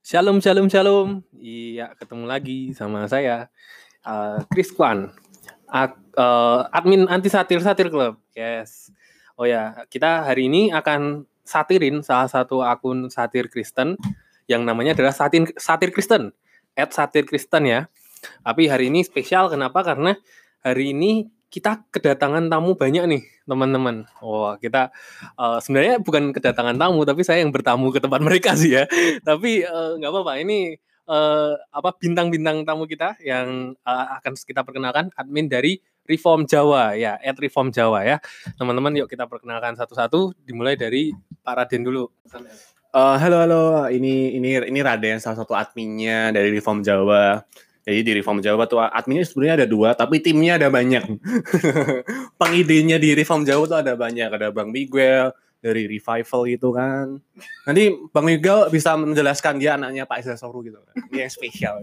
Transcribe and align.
Shalom, 0.00 0.40
shalom, 0.40 0.64
shalom. 0.72 1.20
Iya, 1.36 1.92
ketemu 1.92 2.24
lagi 2.24 2.72
sama 2.72 3.04
saya, 3.04 3.52
uh, 4.00 4.40
Chris 4.48 4.72
Kwan, 4.72 5.12
Ad, 5.68 5.92
uh, 6.16 6.64
admin 6.72 7.04
anti 7.04 7.28
satir 7.28 7.60
satir 7.60 7.92
club. 7.92 8.16
Yes. 8.32 8.88
Oh 9.36 9.44
ya, 9.44 9.84
kita 9.92 10.24
hari 10.24 10.48
ini 10.48 10.72
akan 10.72 11.28
satirin 11.44 12.00
salah 12.00 12.32
satu 12.32 12.64
akun 12.64 13.12
satir 13.12 13.52
Kristen 13.52 14.00
yang 14.48 14.64
namanya 14.64 14.96
adalah 14.96 15.12
satir 15.12 15.52
satir 15.60 15.92
Kristen, 15.92 16.32
at 16.72 16.96
satir 16.96 17.28
Kristen 17.28 17.68
ya. 17.68 17.92
Tapi 18.40 18.72
hari 18.72 18.88
ini 18.88 19.04
spesial 19.04 19.52
kenapa? 19.52 19.84
Karena 19.84 20.16
hari 20.64 20.96
ini 20.96 21.28
kita 21.50 21.82
kedatangan 21.90 22.46
tamu 22.46 22.78
banyak 22.78 23.04
nih 23.10 23.22
teman-teman. 23.42 24.06
Wah 24.22 24.54
kita 24.56 24.94
uh, 25.34 25.58
sebenarnya 25.58 25.98
bukan 25.98 26.30
kedatangan 26.30 26.78
tamu 26.78 27.02
tapi 27.02 27.26
saya 27.26 27.42
yang 27.42 27.50
bertamu 27.50 27.90
ke 27.90 27.98
tempat 27.98 28.22
mereka 28.26 28.54
sih 28.54 28.78
ya. 28.78 28.86
tapi 29.26 29.66
uh, 29.66 29.98
nggak 29.98 30.10
apa-apa 30.14 30.32
ini 30.38 30.78
uh, 31.10 31.58
apa 31.74 31.90
bintang-bintang 31.98 32.62
tamu 32.62 32.86
kita 32.86 33.18
yang 33.18 33.74
uh, 33.82 34.06
akan 34.22 34.38
kita 34.38 34.62
perkenalkan 34.62 35.10
admin 35.18 35.50
dari 35.50 35.82
Reform 36.06 36.42
Jawa 36.46 36.98
ya, 36.98 37.18
at 37.18 37.36
Reform 37.38 37.74
Jawa 37.74 38.02
ya. 38.06 38.16
Teman-teman 38.58 38.94
yuk 38.98 39.10
kita 39.10 39.26
perkenalkan 39.30 39.78
satu-satu 39.78 40.34
dimulai 40.42 40.74
dari 40.74 41.14
Pak 41.42 41.54
Raden 41.54 41.82
dulu. 41.86 42.10
Uh, 42.90 43.14
halo 43.22 43.46
halo, 43.46 43.86
ini 43.86 44.34
ini 44.34 44.58
ini 44.66 44.80
Raden 44.82 45.22
salah 45.22 45.38
satu 45.38 45.54
adminnya 45.54 46.34
dari 46.34 46.50
Reform 46.50 46.82
Jawa. 46.82 47.38
Jadi 47.90 48.06
di 48.06 48.12
Reform 48.22 48.38
Jawa 48.38 48.70
tuh 48.70 48.78
adminnya 48.78 49.26
sebenarnya 49.26 49.54
ada 49.58 49.66
dua, 49.66 49.98
tapi 49.98 50.22
timnya 50.22 50.62
ada 50.62 50.70
banyak. 50.70 51.10
Pengidenya 52.40 53.02
di 53.02 53.18
Reform 53.18 53.42
Jawa 53.42 53.66
tuh 53.66 53.78
ada 53.82 53.98
banyak. 53.98 54.30
Ada 54.30 54.54
Bang 54.54 54.70
Miguel 54.70 55.34
dari 55.58 55.90
Revival 55.90 56.40
gitu 56.46 56.70
kan. 56.70 57.18
Nanti 57.66 57.90
Bang 58.14 58.30
Miguel 58.30 58.70
bisa 58.70 58.94
menjelaskan 58.94 59.58
dia 59.58 59.74
anaknya 59.74 60.06
Pak 60.06 60.22
Isa 60.22 60.38
Soru 60.38 60.62
gitu. 60.62 60.78
Ini 61.10 61.26
yang 61.26 61.32
spesial. 61.34 61.82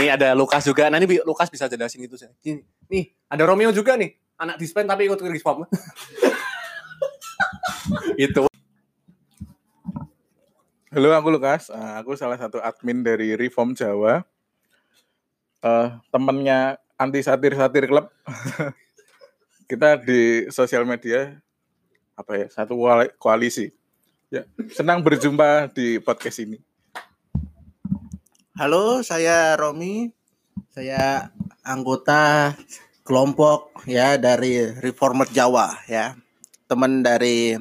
Nih 0.00 0.16
ada 0.16 0.32
Lukas 0.32 0.64
juga. 0.64 0.88
Nanti 0.88 1.20
Lukas 1.28 1.52
bisa 1.52 1.68
jelasin 1.68 2.08
itu. 2.08 2.16
Nih, 2.40 2.64
nih 2.88 3.04
ada 3.28 3.44
Romeo 3.44 3.68
juga 3.68 4.00
nih. 4.00 4.16
Anak 4.40 4.56
dispen 4.56 4.88
tapi 4.88 5.04
ikut 5.04 5.20
Reform. 5.20 5.68
itu. 8.16 8.48
Halo, 10.88 11.12
aku 11.12 11.28
Lukas. 11.28 11.68
Aku 12.00 12.16
salah 12.16 12.40
satu 12.40 12.64
admin 12.64 13.04
dari 13.04 13.36
Reform 13.36 13.76
Jawa 13.76 14.24
uh, 15.64 15.96
temennya 16.12 16.76
anti 17.00 17.24
satir 17.24 17.56
satir 17.56 17.88
klub. 17.88 18.12
Kita 19.70 19.96
di 19.96 20.52
sosial 20.52 20.84
media 20.84 21.40
apa 22.14 22.36
ya 22.36 22.46
satu 22.52 22.76
koalisi. 23.16 23.72
Ya 24.28 24.44
senang 24.76 25.00
berjumpa 25.00 25.72
di 25.72 25.96
podcast 25.98 26.44
ini. 26.44 26.60
Halo 28.54 29.00
saya 29.00 29.56
Romi. 29.56 30.12
Saya 30.70 31.32
anggota 31.64 32.54
kelompok 33.02 33.72
ya 33.88 34.20
dari 34.20 34.70
Reformer 34.78 35.26
Jawa 35.32 35.80
ya. 35.88 36.14
Teman 36.68 37.02
dari 37.02 37.56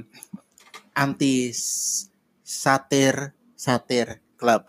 anti 0.94 1.50
satir 2.44 3.34
satir 3.58 4.22
klub 4.36 4.68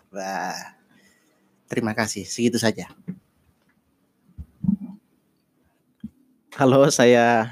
terima 1.67 1.93
kasih. 1.93 2.25
Segitu 2.25 2.57
saja 2.57 2.89
Halo, 6.55 6.87
saya 6.87 7.51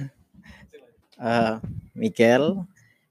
uh, 1.20 1.59
Miguel. 1.92 2.64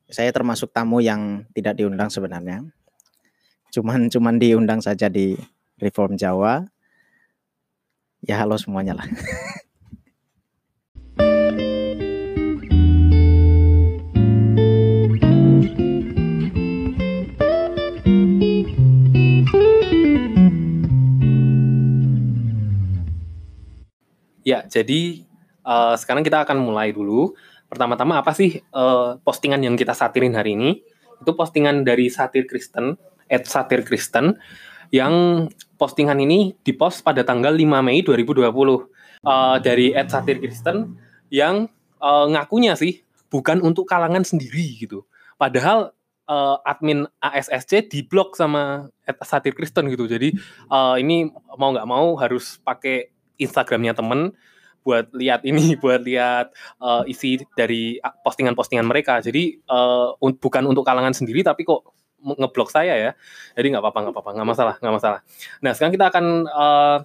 Saya 0.08 0.32
termasuk 0.32 0.72
tamu 0.72 1.04
yang 1.04 1.44
tidak 1.52 1.76
diundang 1.76 2.08
sebenarnya. 2.08 2.64
Cuman 3.76 4.08
cuman 4.08 4.40
diundang 4.40 4.80
saja 4.80 5.12
di 5.12 5.36
Reform 5.76 6.16
Jawa. 6.16 6.64
Ya 8.24 8.40
halo 8.40 8.56
semuanya 8.56 8.96
lah. 8.96 9.08
Ya, 24.40 24.64
jadi 24.66 25.28
uh, 25.66 25.94
sekarang 25.98 26.22
kita 26.22 26.44
akan 26.44 26.60
mulai 26.62 26.94
dulu. 26.94 27.34
Pertama-tama 27.66 28.20
apa 28.20 28.36
sih 28.36 28.60
uh, 28.76 29.16
postingan 29.24 29.64
yang 29.64 29.74
kita 29.74 29.96
satirin 29.96 30.36
hari 30.36 30.54
ini? 30.54 30.70
Itu 31.22 31.32
postingan 31.32 31.86
dari 31.86 32.10
Satir 32.12 32.44
Kristen, 32.44 32.98
at 33.30 33.48
Satir 33.48 33.86
Kristen, 33.86 34.36
yang 34.92 35.48
postingan 35.80 36.20
ini 36.20 36.52
dipost 36.60 37.00
pada 37.00 37.24
tanggal 37.24 37.56
5 37.56 37.64
Mei 37.80 38.04
2020 38.04 38.44
uh, 38.44 39.56
dari 39.62 39.96
at 39.96 40.12
Satir 40.12 40.36
Kristen 40.42 41.00
yang 41.32 41.70
uh, 42.02 42.28
ngakunya 42.28 42.76
sih 42.76 43.00
bukan 43.32 43.64
untuk 43.64 43.88
kalangan 43.88 44.20
sendiri 44.20 44.76
gitu. 44.76 45.08
Padahal 45.40 45.96
uh, 46.28 46.60
admin 46.68 47.08
ASSC 47.24 47.88
diblok 47.88 48.36
sama 48.36 48.92
at 49.08 49.16
Satir 49.24 49.56
Kristen 49.56 49.88
gitu. 49.88 50.04
Jadi 50.04 50.36
uh, 50.68 51.00
ini 51.00 51.32
mau 51.56 51.72
nggak 51.72 51.88
mau 51.88 52.12
harus 52.20 52.60
pakai 52.60 53.08
Instagramnya 53.40 53.96
temen 53.96 54.36
buat 54.82 55.10
lihat 55.14 55.46
ini, 55.46 55.74
buat 55.82 56.02
lihat 56.02 56.52
uh, 56.82 57.02
isi 57.06 57.40
dari 57.54 57.98
postingan-postingan 58.26 58.86
mereka. 58.86 59.22
Jadi 59.22 59.62
uh, 59.70 60.14
bukan 60.18 60.66
untuk 60.68 60.84
kalangan 60.86 61.14
sendiri, 61.14 61.40
tapi 61.46 61.64
kok 61.66 61.86
ngeblok 62.22 62.70
saya 62.70 62.94
ya. 62.94 63.10
Jadi 63.58 63.66
nggak 63.74 63.82
apa-apa, 63.82 63.98
nggak 64.06 64.14
apa-apa, 64.14 64.30
nggak 64.38 64.48
masalah, 64.48 64.74
nggak 64.78 64.94
masalah. 64.94 65.20
Nah 65.62 65.72
sekarang 65.74 65.92
kita 65.94 66.06
akan 66.10 66.26
uh, 66.46 66.98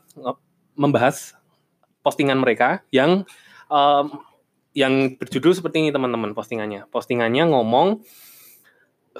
membahas 0.77 1.33
postingan 2.05 2.37
mereka 2.39 2.85
yang 2.93 3.25
uh, 3.73 4.05
yang 4.77 5.17
berjudul 5.17 5.57
seperti 5.57 5.81
ini 5.81 5.89
teman-teman 5.89 6.37
postingannya. 6.37 6.85
Postingannya 6.93 7.49
ngomong 7.49 8.05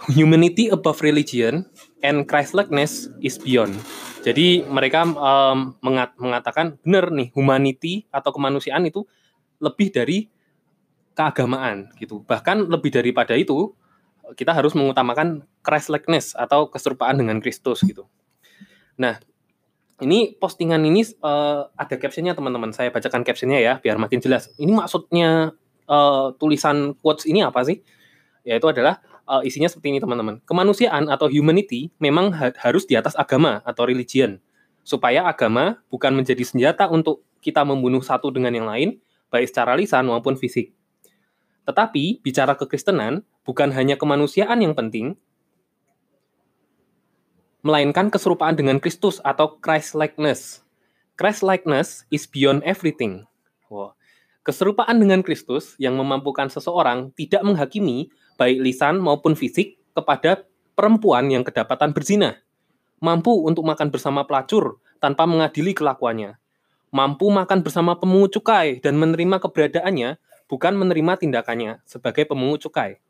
humanity 0.05 0.69
above 0.69 1.01
religion 1.01 1.65
and 2.05 2.29
Christlikeness 2.29 3.09
is 3.21 3.41
beyond. 3.41 3.73
Jadi 4.21 4.61
mereka 4.67 5.07
um, 5.07 5.73
mengat 5.81 6.13
mengatakan 6.19 6.77
benar 6.85 7.09
nih 7.09 7.33
humanity 7.33 8.05
atau 8.13 8.29
kemanusiaan 8.29 8.85
itu 8.85 9.07
lebih 9.57 9.89
dari 9.89 10.29
keagamaan 11.17 11.89
gitu. 11.97 12.21
Bahkan 12.21 12.69
lebih 12.69 12.93
daripada 12.93 13.33
itu 13.33 13.73
kita 14.37 14.53
harus 14.53 14.75
mengutamakan 14.75 15.47
Christlikeness 15.63 16.35
atau 16.35 16.67
keserupaan 16.67 17.17
dengan 17.17 17.39
Kristus 17.39 17.81
gitu. 17.81 18.05
Nah, 18.99 19.17
ini 20.03 20.35
postingan 20.37 20.83
ini 20.85 21.01
uh, 21.23 21.71
ada 21.73 21.95
captionnya 21.97 22.37
teman-teman. 22.37 22.69
Saya 22.75 22.93
bacakan 22.93 23.25
captionnya 23.25 23.57
ya 23.57 23.73
biar 23.81 23.97
makin 23.97 24.21
jelas. 24.21 24.51
Ini 24.59 24.69
maksudnya 24.69 25.55
uh, 25.89 26.27
tulisan 26.37 26.93
quotes 26.99 27.25
ini 27.25 27.41
apa 27.41 27.65
sih? 27.65 27.81
Yaitu 28.45 28.67
adalah 28.69 29.01
uh, 29.27 29.43
isinya 29.43 29.67
seperti 29.67 29.93
ini 29.93 29.99
teman-teman. 29.99 30.39
Kemanusiaan 30.47 31.11
atau 31.11 31.27
humanity 31.27 31.91
memang 31.99 32.31
ha 32.33 32.49
harus 32.63 32.87
di 32.87 32.95
atas 32.95 33.13
agama 33.13 33.59
atau 33.67 33.85
religion. 33.85 34.39
Supaya 34.87 35.27
agama 35.27 35.83
bukan 35.91 36.15
menjadi 36.15 36.41
senjata 36.47 36.87
untuk 36.87 37.27
kita 37.43 37.61
membunuh 37.67 37.99
satu 38.01 38.31
dengan 38.31 38.55
yang 38.55 38.65
lain, 38.65 38.97
baik 39.27 39.51
secara 39.51 39.75
lisan 39.75 40.07
maupun 40.07 40.39
fisik. 40.39 40.71
Tetapi 41.67 42.23
bicara 42.23 42.55
kekristenan 42.55 43.27
bukan 43.43 43.75
hanya 43.75 43.99
kemanusiaan 43.99 44.63
yang 44.63 44.71
penting, 44.71 45.19
melainkan 47.67 48.07
keserupaan 48.07 48.55
dengan 48.55 48.79
Kristus 48.79 49.19
atau 49.27 49.59
Christ-likeness. 49.59 50.63
Christ-likeness 51.19 52.07
is 52.07 52.23
beyond 52.23 52.63
everything. 52.63 53.27
Wow. 53.67 53.99
Keserupaan 54.47 55.03
dengan 55.03 55.19
Kristus 55.27 55.75
yang 55.75 55.99
memampukan 55.99 56.47
seseorang 56.47 57.11
tidak 57.19 57.43
menghakimi 57.43 58.07
baik 58.37 58.61
lisan 58.61 59.01
maupun 59.01 59.33
fisik, 59.33 59.77
kepada 59.97 60.45
perempuan 60.77 61.25
yang 61.33 61.41
kedapatan 61.41 61.89
berzina, 61.89 62.37
mampu 63.01 63.33
untuk 63.33 63.65
makan 63.65 63.89
bersama 63.89 64.29
pelacur 64.29 64.77
tanpa 65.01 65.25
mengadili 65.25 65.73
kelakuannya, 65.73 66.37
mampu 66.93 67.33
makan 67.33 67.65
bersama 67.65 67.97
pemungut 67.97 68.37
cukai 68.37 68.77
dan 68.77 68.93
menerima 69.01 69.41
keberadaannya, 69.41 70.21
bukan 70.45 70.73
menerima 70.77 71.17
tindakannya 71.17 71.81
sebagai 71.83 72.29
pemungut 72.29 72.61
cukai. 72.61 73.01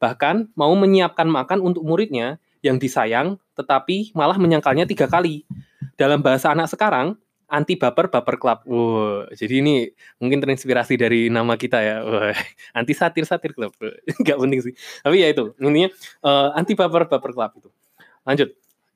Bahkan 0.00 0.56
mau 0.56 0.72
menyiapkan 0.72 1.28
makan 1.28 1.60
untuk 1.60 1.84
muridnya 1.84 2.40
yang 2.64 2.80
disayang, 2.80 3.36
tetapi 3.52 4.16
malah 4.16 4.40
menyangkalnya 4.40 4.88
tiga 4.88 5.04
kali. 5.04 5.44
Dalam 6.00 6.24
bahasa 6.24 6.56
anak 6.56 6.72
sekarang, 6.72 7.20
anti 7.50 7.74
baper 7.74 8.08
baper 8.08 8.38
club. 8.38 8.62
Wow, 8.64 9.26
jadi 9.34 9.60
ini 9.60 9.90
mungkin 10.22 10.38
terinspirasi 10.38 10.94
dari 10.96 11.26
nama 11.28 11.58
kita 11.58 11.78
ya. 11.82 11.96
Wow, 12.06 12.30
anti 12.78 12.94
satir 12.94 13.26
satir 13.26 13.52
club. 13.52 13.74
Gak 14.26 14.38
penting 14.38 14.60
sih. 14.62 14.74
Tapi 15.02 15.20
ya 15.20 15.28
itu 15.34 15.52
intinya 15.58 15.90
uh, 16.24 16.54
anti 16.54 16.78
baper 16.78 17.10
baper 17.10 17.30
club 17.34 17.50
itu. 17.58 17.68
Lanjut. 18.24 18.50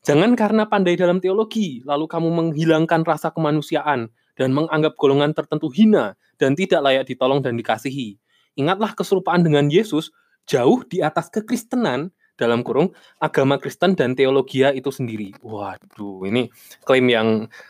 Jangan 0.05 0.37
karena 0.37 0.69
pandai 0.69 1.01
dalam 1.01 1.17
teologi 1.17 1.81
lalu 1.83 2.05
kamu 2.05 2.29
menghilangkan 2.29 3.09
rasa 3.09 3.33
kemanusiaan 3.33 4.13
dan 4.37 4.53
menganggap 4.53 5.01
golongan 5.01 5.33
tertentu 5.33 5.73
hina 5.73 6.13
dan 6.37 6.53
tidak 6.53 6.85
layak 6.85 7.05
ditolong 7.09 7.41
dan 7.41 7.57
dikasihi. 7.57 8.21
Ingatlah 8.55 8.93
keserupaan 8.93 9.41
dengan 9.41 9.67
Yesus 9.73 10.13
jauh 10.45 10.85
di 10.85 11.01
atas 11.01 11.33
kekristenan 11.33 12.13
dalam 12.35 12.67
kurung 12.67 12.91
agama 13.23 13.59
Kristen 13.63 13.95
dan 13.95 14.19
teologia 14.19 14.75
itu 14.75 14.91
sendiri. 14.91 15.35
Waduh, 15.43 16.27
ini 16.27 16.51
klaim 16.83 17.07
yang 17.07 17.29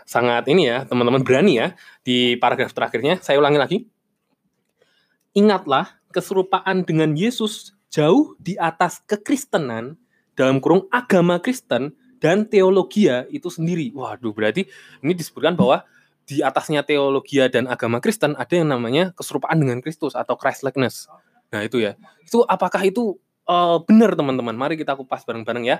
sangat 0.09 0.49
ini 0.49 0.69
ya, 0.73 0.89
teman-teman 0.89 1.21
berani 1.21 1.61
ya 1.61 1.77
di 2.01 2.37
paragraf 2.41 2.73
terakhirnya. 2.73 3.21
Saya 3.21 3.41
ulangi 3.41 3.59
lagi. 3.61 3.79
Ingatlah 5.35 6.01
keserupaan 6.15 6.87
dengan 6.87 7.13
Yesus 7.19 7.75
jauh 7.91 8.39
di 8.39 8.55
atas 8.57 9.03
kekristenan 9.05 9.99
dalam 10.35 10.59
kurung 10.59 10.87
agama 10.91 11.39
Kristen 11.39 11.95
dan 12.19 12.49
teologia 12.49 13.29
itu 13.29 13.51
sendiri. 13.53 13.93
Waduh, 13.93 14.33
berarti 14.33 14.67
ini 15.05 15.13
disebutkan 15.13 15.55
bahwa 15.55 15.85
di 16.25 16.41
atasnya 16.41 16.81
teologia 16.81 17.53
dan 17.53 17.69
agama 17.69 18.01
Kristen 18.01 18.33
ada 18.35 18.55
yang 18.57 18.73
namanya 18.73 19.13
keserupaan 19.13 19.61
dengan 19.61 19.85
Kristus 19.85 20.17
atau 20.17 20.41
Christlikeness. 20.41 21.13
Nah, 21.53 21.61
itu 21.63 21.85
ya. 21.85 21.95
Itu 22.25 22.43
apakah 22.49 22.81
itu 22.89 23.21
uh, 23.49 23.81
benar 23.85 24.17
teman-teman? 24.17 24.57
Mari 24.57 24.75
kita 24.81 24.97
kupas 24.97 25.25
bareng-bareng 25.25 25.65
ya. 25.65 25.79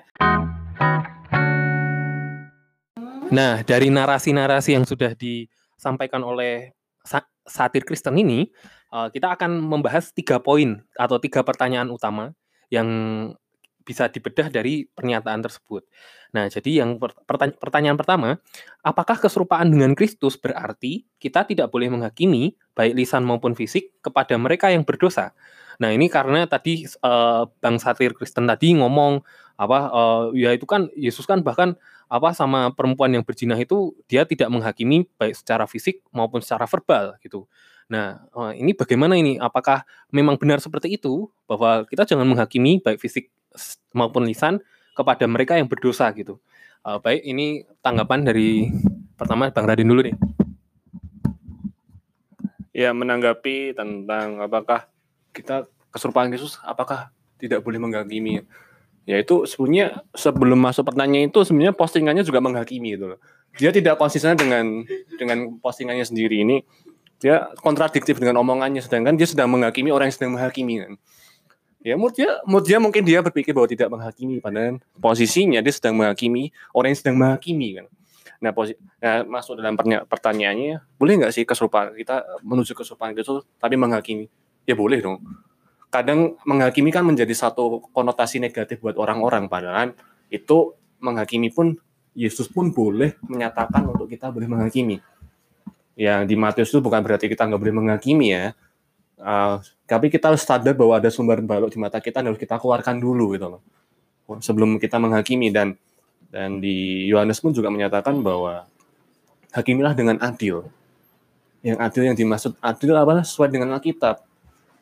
Nah, 3.35 3.65
dari 3.67 3.89
narasi-narasi 3.91 4.77
yang 4.77 4.87
sudah 4.87 5.17
disampaikan 5.17 6.23
oleh 6.23 6.77
satir 7.45 7.85
Kristen 7.85 8.17
ini, 8.17 8.49
uh, 8.93 9.13
kita 9.13 9.37
akan 9.37 9.61
membahas 9.61 10.13
tiga 10.17 10.41
poin 10.41 10.81
atau 10.97 11.21
tiga 11.21 11.45
pertanyaan 11.45 11.93
utama 11.93 12.33
yang 12.73 12.89
bisa 13.85 14.09
dibedah 14.09 14.49
dari 14.49 14.89
pernyataan 14.89 15.45
tersebut. 15.45 15.85
Nah, 16.33 16.49
jadi 16.49 16.83
yang 16.83 16.97
pertanyaan 17.61 18.01
pertama, 18.01 18.41
apakah 18.81 19.21
keserupaan 19.21 19.69
dengan 19.69 19.93
Kristus 19.93 20.41
berarti 20.41 21.05
kita 21.21 21.45
tidak 21.45 21.69
boleh 21.69 21.93
menghakimi 21.93 22.57
baik 22.73 22.97
lisan 22.97 23.29
maupun 23.29 23.53
fisik 23.53 23.93
kepada 24.01 24.35
mereka 24.41 24.73
yang 24.73 24.89
berdosa? 24.89 25.37
Nah, 25.83 25.91
ini 25.91 26.07
karena 26.07 26.47
tadi 26.47 26.87
uh, 27.03 27.49
Bang 27.59 27.83
Satir 27.83 28.15
Kristen 28.15 28.47
tadi 28.47 28.75
ngomong 28.79 29.25
apa 29.55 29.79
uh, 29.95 30.25
ya 30.35 30.51
itu 30.51 30.67
kan 30.67 30.91
Yesus 30.99 31.31
kan 31.31 31.39
bahkan 31.47 31.79
apa 32.11 32.35
sama 32.35 32.75
perempuan 32.75 33.15
yang 33.15 33.23
berjinah 33.23 33.59
itu 33.59 33.95
dia 34.11 34.27
tidak 34.27 34.51
menghakimi 34.51 35.07
baik 35.15 35.39
secara 35.39 35.65
fisik 35.71 36.03
maupun 36.11 36.43
secara 36.43 36.67
verbal 36.67 37.15
gitu. 37.23 37.47
Nah, 37.91 38.25
uh, 38.33 38.53
ini 38.55 38.73
bagaimana 38.73 39.15
ini? 39.19 39.37
Apakah 39.37 39.85
memang 40.11 40.41
benar 40.41 40.59
seperti 40.59 40.97
itu 40.97 41.29
bahwa 41.45 41.85
kita 41.85 42.09
jangan 42.09 42.25
menghakimi 42.25 42.81
baik 42.81 42.99
fisik 42.99 43.31
maupun 43.95 44.27
lisan 44.27 44.59
kepada 44.95 45.27
mereka 45.27 45.59
yang 45.59 45.67
berdosa 45.67 46.11
gitu. 46.15 46.39
Uh, 46.85 47.01
baik, 47.01 47.25
ini 47.25 47.65
tanggapan 47.81 48.25
dari 48.25 48.71
pertama 49.17 49.51
Bang 49.51 49.67
Radin 49.67 49.89
dulu 49.89 50.05
nih. 50.07 50.17
Ya, 52.75 52.91
menanggapi 52.91 53.75
tentang 53.79 54.43
apakah 54.43 54.91
kita 55.35 55.67
keserupaan 55.91 56.31
Yesus 56.31 56.63
apakah 56.63 57.11
tidak 57.43 57.67
boleh 57.67 57.83
menghakimi? 57.83 58.47
Ya 59.05 59.21
itu 59.21 59.45
sebenarnya 59.45 60.01
sebelum 60.17 60.57
masuk 60.57 60.89
pertanyaan 60.89 61.29
itu 61.29 61.45
sebenarnya 61.45 61.77
postingannya 61.77 62.25
juga 62.25 62.41
menghakimi 62.41 62.97
itu 62.97 63.21
Dia 63.61 63.71
tidak 63.71 64.01
konsisten 64.01 64.35
dengan 64.35 64.87
dengan 65.21 65.61
postingannya 65.61 66.07
sendiri 66.07 66.41
ini. 66.41 66.65
Dia 67.21 67.53
kontradiktif 67.61 68.17
dengan 68.17 68.41
omongannya 68.41 68.81
sedangkan 68.81 69.15
dia 69.15 69.29
sedang 69.29 69.53
menghakimi 69.53 69.93
orang 69.93 70.09
yang 70.09 70.17
sedang 70.17 70.33
menghakimi 70.35 70.75
kan. 70.81 70.93
Ya 71.85 72.01
menurut 72.01 72.17
dia 72.17 72.41
menurut 72.49 72.65
dia 72.65 72.79
mungkin 72.81 73.03
dia 73.05 73.21
berpikir 73.21 73.53
bahwa 73.53 73.69
tidak 73.69 73.93
menghakimi 73.93 74.41
padahal 74.41 74.81
posisinya 74.97 75.61
dia 75.61 75.73
sedang 75.73 76.01
menghakimi 76.01 76.49
orang 76.73 76.97
yang 76.97 76.99
sedang 76.99 77.17
menghakimi 77.21 77.69
kan. 77.77 77.87
Nah 78.41 78.51
posisi 78.57 78.81
nah, 79.05 79.21
masuk 79.29 79.61
dalam 79.61 79.77
pertanyaannya 80.09 80.81
boleh 80.97 81.15
nggak 81.21 81.33
sih 81.33 81.45
keserupaan 81.45 81.93
kita 81.93 82.25
menuju 82.41 82.73
keserupaan 82.73 83.13
itu 83.13 83.45
tapi 83.61 83.77
menghakimi 83.77 84.33
ya 84.65 84.75
boleh 84.77 85.01
dong 85.01 85.21
kadang 85.89 86.35
menghakimi 86.43 86.91
kan 86.91 87.07
menjadi 87.07 87.31
satu 87.31 87.85
konotasi 87.95 88.43
negatif 88.43 88.83
buat 88.83 88.99
orang-orang 88.99 89.47
padahal 89.47 89.95
itu 90.29 90.75
menghakimi 90.99 91.55
pun 91.55 91.77
Yesus 92.15 92.51
pun 92.51 92.75
boleh 92.75 93.15
menyatakan 93.27 93.87
untuk 93.87 94.11
kita 94.11 94.31
boleh 94.35 94.51
menghakimi 94.51 94.99
yang 95.95 96.27
di 96.27 96.35
Matius 96.35 96.75
itu 96.75 96.83
bukan 96.83 96.99
berarti 97.03 97.31
kita 97.31 97.47
nggak 97.47 97.61
boleh 97.61 97.75
menghakimi 97.75 98.29
ya 98.35 98.55
Uh, 99.25 99.63
tapi 99.87 100.11
kita 100.11 100.29
harus 100.29 100.43
sadar 100.43 100.75
bahwa 100.75 100.99
ada 100.99 101.07
sumber 101.09 101.39
balok 101.39 101.71
di 101.71 101.79
mata 101.79 102.03
kita 102.03 102.21
dan 102.21 102.35
harus 102.35 102.41
kita 102.41 102.59
keluarkan 102.59 102.99
dulu 102.99 103.33
gitu 103.33 103.47
loh. 103.57 103.63
Sebelum 104.43 104.77
kita 104.77 104.99
menghakimi 104.99 105.49
dan 105.49 105.79
dan 106.29 106.59
di 106.59 107.07
Yohanes 107.07 107.39
pun 107.39 107.55
juga 107.55 107.71
menyatakan 107.71 108.19
bahwa 108.21 108.67
hakimilah 109.55 109.95
dengan 109.95 110.19
adil. 110.19 110.67
Yang 111.63 111.79
adil 111.81 112.03
yang 112.11 112.17
dimaksud 112.19 112.53
adil 112.59 112.93
apa? 112.99 113.23
Sesuai 113.23 113.49
dengan 113.49 113.79
Alkitab. 113.79 114.21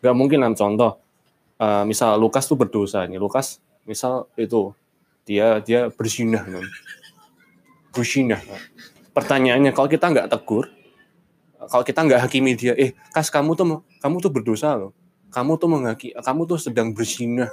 Gak 0.03 0.15
mungkin 0.19 0.43
lah 0.43 0.51
contoh. 0.53 0.99
Uh, 1.63 1.87
misal 1.87 2.19
Lukas 2.19 2.45
tuh 2.51 2.59
berdosa 2.59 3.07
nih. 3.07 3.23
Lukas 3.23 3.63
misal 3.87 4.27
itu 4.35 4.75
dia 5.23 5.63
dia 5.63 5.89
bersinah 5.95 6.43
kan. 6.43 6.67
Bersinah. 7.95 8.43
Pertanyaannya 9.15 9.71
kalau 9.71 9.87
kita 9.87 10.11
nggak 10.11 10.27
tegur, 10.27 10.67
kalau 11.71 11.85
kita 11.87 12.03
nggak 12.03 12.21
hakimi 12.27 12.59
dia, 12.59 12.75
eh 12.75 12.97
kas 13.15 13.31
kamu 13.31 13.55
tuh 13.55 13.87
kamu 14.03 14.17
tuh 14.19 14.33
berdosa 14.35 14.75
loh, 14.75 14.91
kamu 15.31 15.61
tuh 15.61 15.69
menghaki, 15.71 16.09
kamu 16.19 16.49
tuh 16.51 16.59
sedang 16.59 16.91
bersinah. 16.91 17.53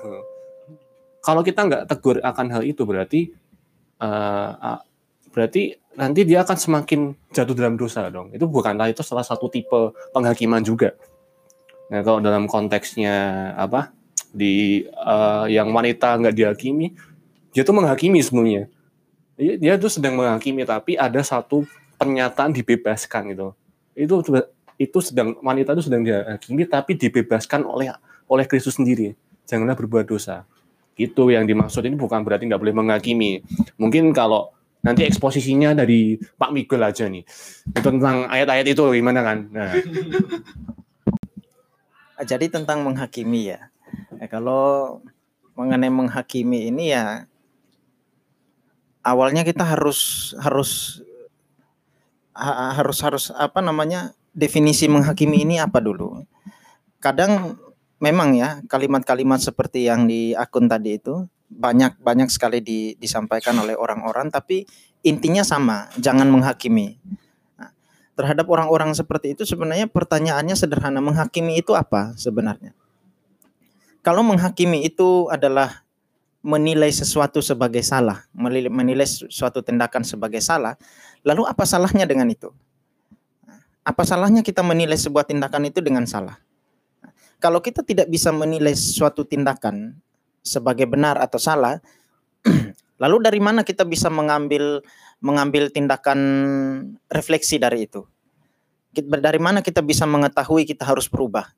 Kalau 1.20 1.44
kita 1.44 1.68
nggak 1.68 1.84
tegur 1.86 2.18
akan 2.24 2.48
hal 2.50 2.64
itu 2.66 2.82
berarti 2.88 3.30
uh, 4.02 4.80
berarti 5.30 5.78
nanti 6.00 6.24
dia 6.24 6.42
akan 6.48 6.58
semakin 6.58 7.00
jatuh 7.36 7.54
dalam 7.54 7.76
dosa 7.76 8.08
dong. 8.08 8.32
Itu 8.32 8.48
bukanlah 8.48 8.90
itu 8.90 9.04
salah 9.04 9.28
satu 9.28 9.52
tipe 9.52 9.94
penghakiman 10.16 10.64
juga. 10.64 10.96
Nah 11.90 12.00
kalau 12.06 12.22
dalam 12.22 12.46
konteksnya 12.46 13.50
apa 13.58 13.94
di 14.30 14.86
uh, 14.94 15.50
yang 15.50 15.74
wanita 15.74 16.16
nggak 16.22 16.36
dihakimi, 16.38 16.94
dia 17.54 17.66
tuh 17.66 17.74
menghakimi 17.74 18.22
sebenarnya. 18.22 18.70
Dia, 19.40 19.54
dia 19.58 19.74
tuh 19.82 19.90
sedang 19.90 20.20
menghakimi 20.20 20.64
tapi 20.68 21.00
ada 21.00 21.20
satu 21.26 21.66
pernyataan 21.98 22.54
dibebaskan 22.54 23.34
gitu 23.34 23.56
itu 24.00 24.16
itu 24.80 24.98
sedang 25.04 25.36
wanita 25.44 25.76
itu 25.76 25.84
sedang 25.92 26.08
dihakimi 26.08 26.64
tapi 26.64 26.96
dibebaskan 26.96 27.68
oleh 27.68 27.92
oleh 28.32 28.46
Kristus 28.48 28.80
sendiri. 28.80 29.12
Janganlah 29.44 29.76
berbuat 29.76 30.08
dosa. 30.08 30.48
Itu 30.96 31.28
yang 31.28 31.44
dimaksud 31.44 31.84
ini 31.84 32.00
bukan 32.00 32.24
berarti 32.24 32.48
nggak 32.48 32.62
boleh 32.62 32.76
menghakimi. 32.76 33.44
Mungkin 33.76 34.16
kalau 34.16 34.56
nanti 34.80 35.04
eksposisinya 35.04 35.76
dari 35.76 36.16
Pak 36.16 36.56
Miguel 36.56 36.80
aja 36.88 37.12
nih. 37.12 37.28
Tentang 37.76 38.32
ayat-ayat 38.32 38.72
itu 38.72 38.80
gimana 38.96 39.20
kan? 39.20 39.38
Nah. 39.52 39.72
Jadi 42.20 42.52
tentang 42.52 42.84
menghakimi 42.84 43.56
ya. 43.56 43.72
ya. 44.20 44.26
Kalau 44.28 45.00
mengenai 45.56 45.92
menghakimi 45.92 46.72
ini 46.72 46.96
ya 46.96 47.28
awalnya 49.04 49.44
kita 49.44 49.64
harus 49.64 50.32
harus 50.40 51.04
harus 52.40 53.00
harus 53.04 53.26
apa 53.36 53.60
namanya 53.60 54.16
definisi 54.32 54.88
menghakimi 54.88 55.44
ini 55.44 55.60
apa 55.60 55.80
dulu? 55.84 56.24
Kadang 57.00 57.60
memang 58.00 58.36
ya 58.36 58.64
kalimat-kalimat 58.68 59.44
seperti 59.44 59.88
yang 59.88 60.08
di 60.08 60.32
akun 60.32 60.72
tadi 60.72 61.00
itu 61.00 61.28
banyak 61.50 62.00
banyak 62.00 62.30
sekali 62.32 62.62
di, 62.62 62.94
disampaikan 62.96 63.58
oleh 63.60 63.76
orang-orang 63.76 64.30
tapi 64.30 64.64
intinya 65.02 65.42
sama 65.42 65.90
jangan 65.98 66.30
menghakimi 66.30 67.02
terhadap 68.20 68.44
orang-orang 68.52 68.92
seperti 68.92 69.32
itu 69.32 69.48
sebenarnya 69.48 69.88
pertanyaannya 69.88 70.60
sederhana 70.60 71.00
menghakimi 71.00 71.56
itu 71.56 71.72
apa 71.72 72.12
sebenarnya 72.20 72.76
kalau 74.04 74.28
menghakimi 74.28 74.84
itu 74.84 75.32
adalah 75.32 75.88
menilai 76.44 76.92
sesuatu 76.92 77.40
sebagai 77.40 77.80
salah 77.80 78.28
menilai 78.36 79.08
suatu 79.08 79.64
tindakan 79.64 80.04
sebagai 80.04 80.44
salah 80.44 80.76
Lalu 81.28 81.44
apa 81.48 81.64
salahnya 81.68 82.08
dengan 82.08 82.32
itu? 82.32 82.52
Apa 83.84 84.06
salahnya 84.06 84.46
kita 84.46 84.64
menilai 84.64 84.96
sebuah 84.96 85.28
tindakan 85.28 85.68
itu 85.68 85.84
dengan 85.84 86.08
salah? 86.08 86.40
Kalau 87.40 87.64
kita 87.64 87.84
tidak 87.84 88.12
bisa 88.12 88.32
menilai 88.36 88.76
suatu 88.76 89.24
tindakan 89.24 89.96
sebagai 90.44 90.88
benar 90.88 91.20
atau 91.20 91.40
salah, 91.40 91.80
lalu 93.04 93.18
dari 93.24 93.40
mana 93.40 93.64
kita 93.64 93.88
bisa 93.88 94.12
mengambil 94.12 94.84
mengambil 95.20 95.72
tindakan 95.72 96.20
refleksi 97.12 97.60
dari 97.60 97.88
itu? 97.88 98.04
Dari 98.96 99.40
mana 99.40 99.62
kita 99.62 99.86
bisa 99.86 100.10
mengetahui 100.10 100.66
kita 100.66 100.84
harus 100.84 101.08
berubah? 101.08 101.52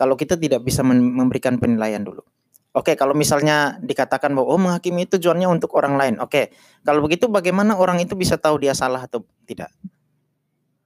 Kalau 0.00 0.16
kita 0.16 0.38
tidak 0.38 0.64
bisa 0.64 0.80
memberikan 0.86 1.60
penilaian 1.60 2.00
dulu. 2.00 2.24
Oke, 2.70 2.94
kalau 2.94 3.18
misalnya 3.18 3.82
dikatakan 3.82 4.30
bahwa 4.30 4.46
oh 4.54 4.60
menghakimi 4.62 5.02
itu 5.02 5.18
tujuannya 5.18 5.50
untuk 5.50 5.74
orang 5.74 5.98
lain. 5.98 6.14
Oke, 6.22 6.54
kalau 6.86 7.02
begitu 7.02 7.26
bagaimana 7.26 7.74
orang 7.74 7.98
itu 7.98 8.14
bisa 8.14 8.38
tahu 8.38 8.62
dia 8.62 8.78
salah 8.78 9.10
atau 9.10 9.26
tidak? 9.42 9.74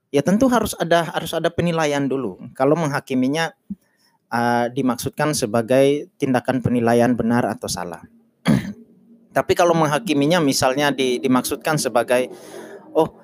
Ya 0.09 0.25
tentu 0.25 0.49
harus 0.49 0.73
ada 0.81 1.05
harus 1.13 1.29
ada 1.37 1.53
penilaian 1.53 2.09
dulu. 2.09 2.41
Kalau 2.57 2.73
menghakiminya 2.73 3.53
uh, 4.33 4.65
dimaksudkan 4.73 5.37
sebagai 5.37 6.09
tindakan 6.17 6.65
penilaian 6.65 7.13
benar 7.13 7.45
atau 7.45 7.69
salah. 7.69 8.01
Tapi 9.35 9.51
kalau 9.51 9.75
menghakiminya 9.75 10.39
misalnya 10.39 10.95
di, 10.95 11.19
dimaksudkan 11.19 11.75
sebagai 11.75 12.31
oh 12.95 13.19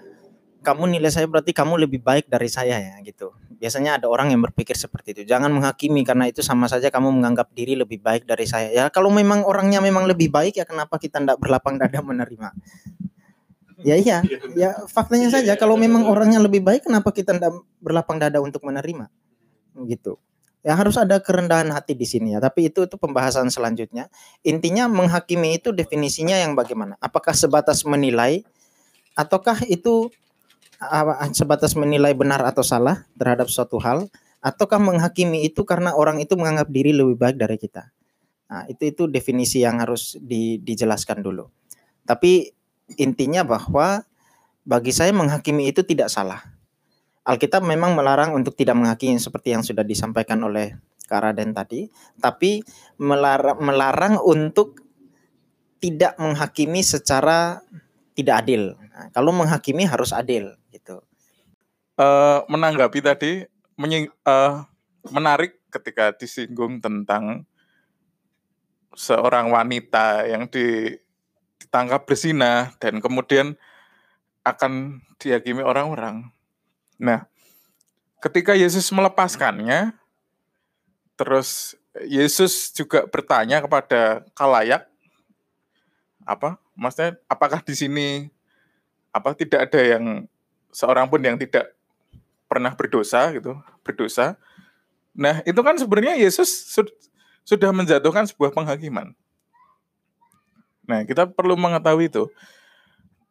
kamu 0.62 1.00
nilai 1.00 1.08
saya 1.08 1.26
berarti 1.26 1.56
kamu 1.56 1.88
lebih 1.88 2.04
baik 2.04 2.28
dari 2.28 2.52
saya 2.52 2.78
ya 2.78 2.96
gitu. 3.02 3.32
Biasanya 3.56 3.98
ada 4.02 4.12
orang 4.12 4.36
yang 4.36 4.44
berpikir 4.44 4.76
seperti 4.76 5.16
itu. 5.16 5.22
Jangan 5.24 5.50
menghakimi 5.50 6.04
karena 6.04 6.28
itu 6.28 6.44
sama 6.44 6.68
saja 6.68 6.92
kamu 6.92 7.16
menganggap 7.16 7.50
diri 7.56 7.80
lebih 7.80 8.04
baik 8.04 8.28
dari 8.28 8.44
saya. 8.44 8.70
Ya 8.76 8.92
kalau 8.92 9.08
memang 9.08 9.48
orangnya 9.48 9.80
memang 9.80 10.04
lebih 10.04 10.28
baik 10.30 10.60
ya 10.60 10.66
kenapa 10.68 11.00
kita 11.00 11.24
tidak 11.24 11.40
berlapang 11.40 11.80
dada 11.80 12.04
menerima? 12.04 12.52
Ya 13.82 13.98
iya, 13.98 14.22
ya 14.54 14.78
faktanya 14.86 15.34
saja 15.34 15.58
kalau 15.58 15.74
memang 15.74 16.06
orangnya 16.06 16.38
lebih 16.38 16.62
baik 16.62 16.86
kenapa 16.86 17.10
kita 17.10 17.34
tidak 17.34 17.66
berlapang 17.82 18.22
dada 18.22 18.38
untuk 18.38 18.62
menerima? 18.62 19.10
Gitu. 19.90 20.22
Ya 20.62 20.78
harus 20.78 20.94
ada 20.94 21.18
kerendahan 21.18 21.74
hati 21.74 21.98
di 21.98 22.06
sini 22.06 22.38
ya. 22.38 22.40
Tapi 22.40 22.70
itu 22.70 22.86
itu 22.86 22.96
pembahasan 22.98 23.50
selanjutnya. 23.50 24.14
Intinya 24.46 24.86
menghakimi 24.86 25.58
itu 25.58 25.74
definisinya 25.74 26.38
yang 26.38 26.54
bagaimana? 26.54 27.02
Apakah 27.02 27.34
sebatas 27.34 27.82
menilai 27.82 28.46
ataukah 29.18 29.66
itu 29.68 30.14
sebatas 31.34 31.78
menilai 31.78 32.14
benar 32.18 32.42
atau 32.42 32.66
salah 32.66 33.06
terhadap 33.14 33.50
suatu 33.50 33.78
hal 33.78 34.10
ataukah 34.42 34.82
menghakimi 34.82 35.46
itu 35.46 35.62
karena 35.62 35.94
orang 35.94 36.18
itu 36.18 36.34
menganggap 36.34 36.70
diri 36.74 36.92
lebih 36.94 37.16
baik 37.18 37.38
dari 37.38 37.58
kita. 37.62 37.94
Nah, 38.52 38.68
itu 38.68 38.90
itu 38.90 39.04
definisi 39.08 39.64
yang 39.64 39.80
harus 39.80 40.20
di, 40.20 40.60
dijelaskan 40.60 41.24
dulu. 41.24 41.48
Tapi 42.04 42.52
intinya 43.00 43.48
bahwa 43.48 44.04
bagi 44.68 44.92
saya 44.92 45.16
menghakimi 45.16 45.72
itu 45.72 45.88
tidak 45.88 46.12
salah. 46.12 46.51
Alkitab 47.32 47.64
memang 47.64 47.96
melarang 47.96 48.36
untuk 48.36 48.60
tidak 48.60 48.76
menghakimi 48.76 49.16
seperti 49.16 49.56
yang 49.56 49.64
sudah 49.64 49.88
disampaikan 49.88 50.44
oleh 50.44 50.76
Karaden 51.08 51.56
tadi, 51.56 51.88
tapi 52.20 52.60
melarang, 53.00 53.60
melarang 53.64 54.20
untuk 54.20 54.84
tidak 55.80 56.20
menghakimi 56.20 56.84
secara 56.84 57.64
tidak 58.16 58.44
adil. 58.44 58.76
Nah, 58.76 59.08
kalau 59.16 59.32
menghakimi 59.32 59.88
harus 59.88 60.12
adil 60.12 60.56
gitu. 60.76 61.00
Uh, 61.96 62.44
menanggapi 62.52 63.00
tadi 63.00 63.44
menying, 63.80 64.12
uh, 64.28 64.68
menarik 65.08 65.60
ketika 65.72 66.12
disinggung 66.16 66.84
tentang 66.84 67.48
seorang 68.92 69.52
wanita 69.52 70.28
yang 70.28 70.52
di, 70.52 70.96
ditangkap 71.64 72.04
berzina 72.04 72.76
dan 72.84 73.00
kemudian 73.00 73.56
akan 74.44 75.04
dihakimi 75.16 75.64
orang-orang. 75.64 76.32
Nah, 77.02 77.26
ketika 78.22 78.54
Yesus 78.54 78.94
melepaskannya, 78.94 79.98
terus 81.18 81.74
Yesus 82.06 82.70
juga 82.70 83.10
bertanya 83.10 83.58
kepada 83.66 84.22
kalayak, 84.38 84.86
apa? 86.22 86.62
Maksudnya, 86.78 87.18
apakah 87.26 87.66
di 87.66 87.74
sini 87.74 88.08
apa 89.10 89.34
tidak 89.34 89.68
ada 89.68 89.82
yang 89.82 90.30
seorang 90.70 91.10
pun 91.10 91.20
yang 91.20 91.36
tidak 91.36 91.74
pernah 92.46 92.72
berdosa 92.78 93.34
gitu, 93.34 93.58
berdosa. 93.82 94.38
Nah, 95.12 95.44
itu 95.44 95.58
kan 95.60 95.76
sebenarnya 95.76 96.16
Yesus 96.22 96.72
sudah 97.44 97.72
menjatuhkan 97.74 98.30
sebuah 98.30 98.54
penghakiman. 98.56 99.12
Nah, 100.88 101.04
kita 101.04 101.28
perlu 101.28 101.58
mengetahui 101.60 102.08
itu. 102.08 102.32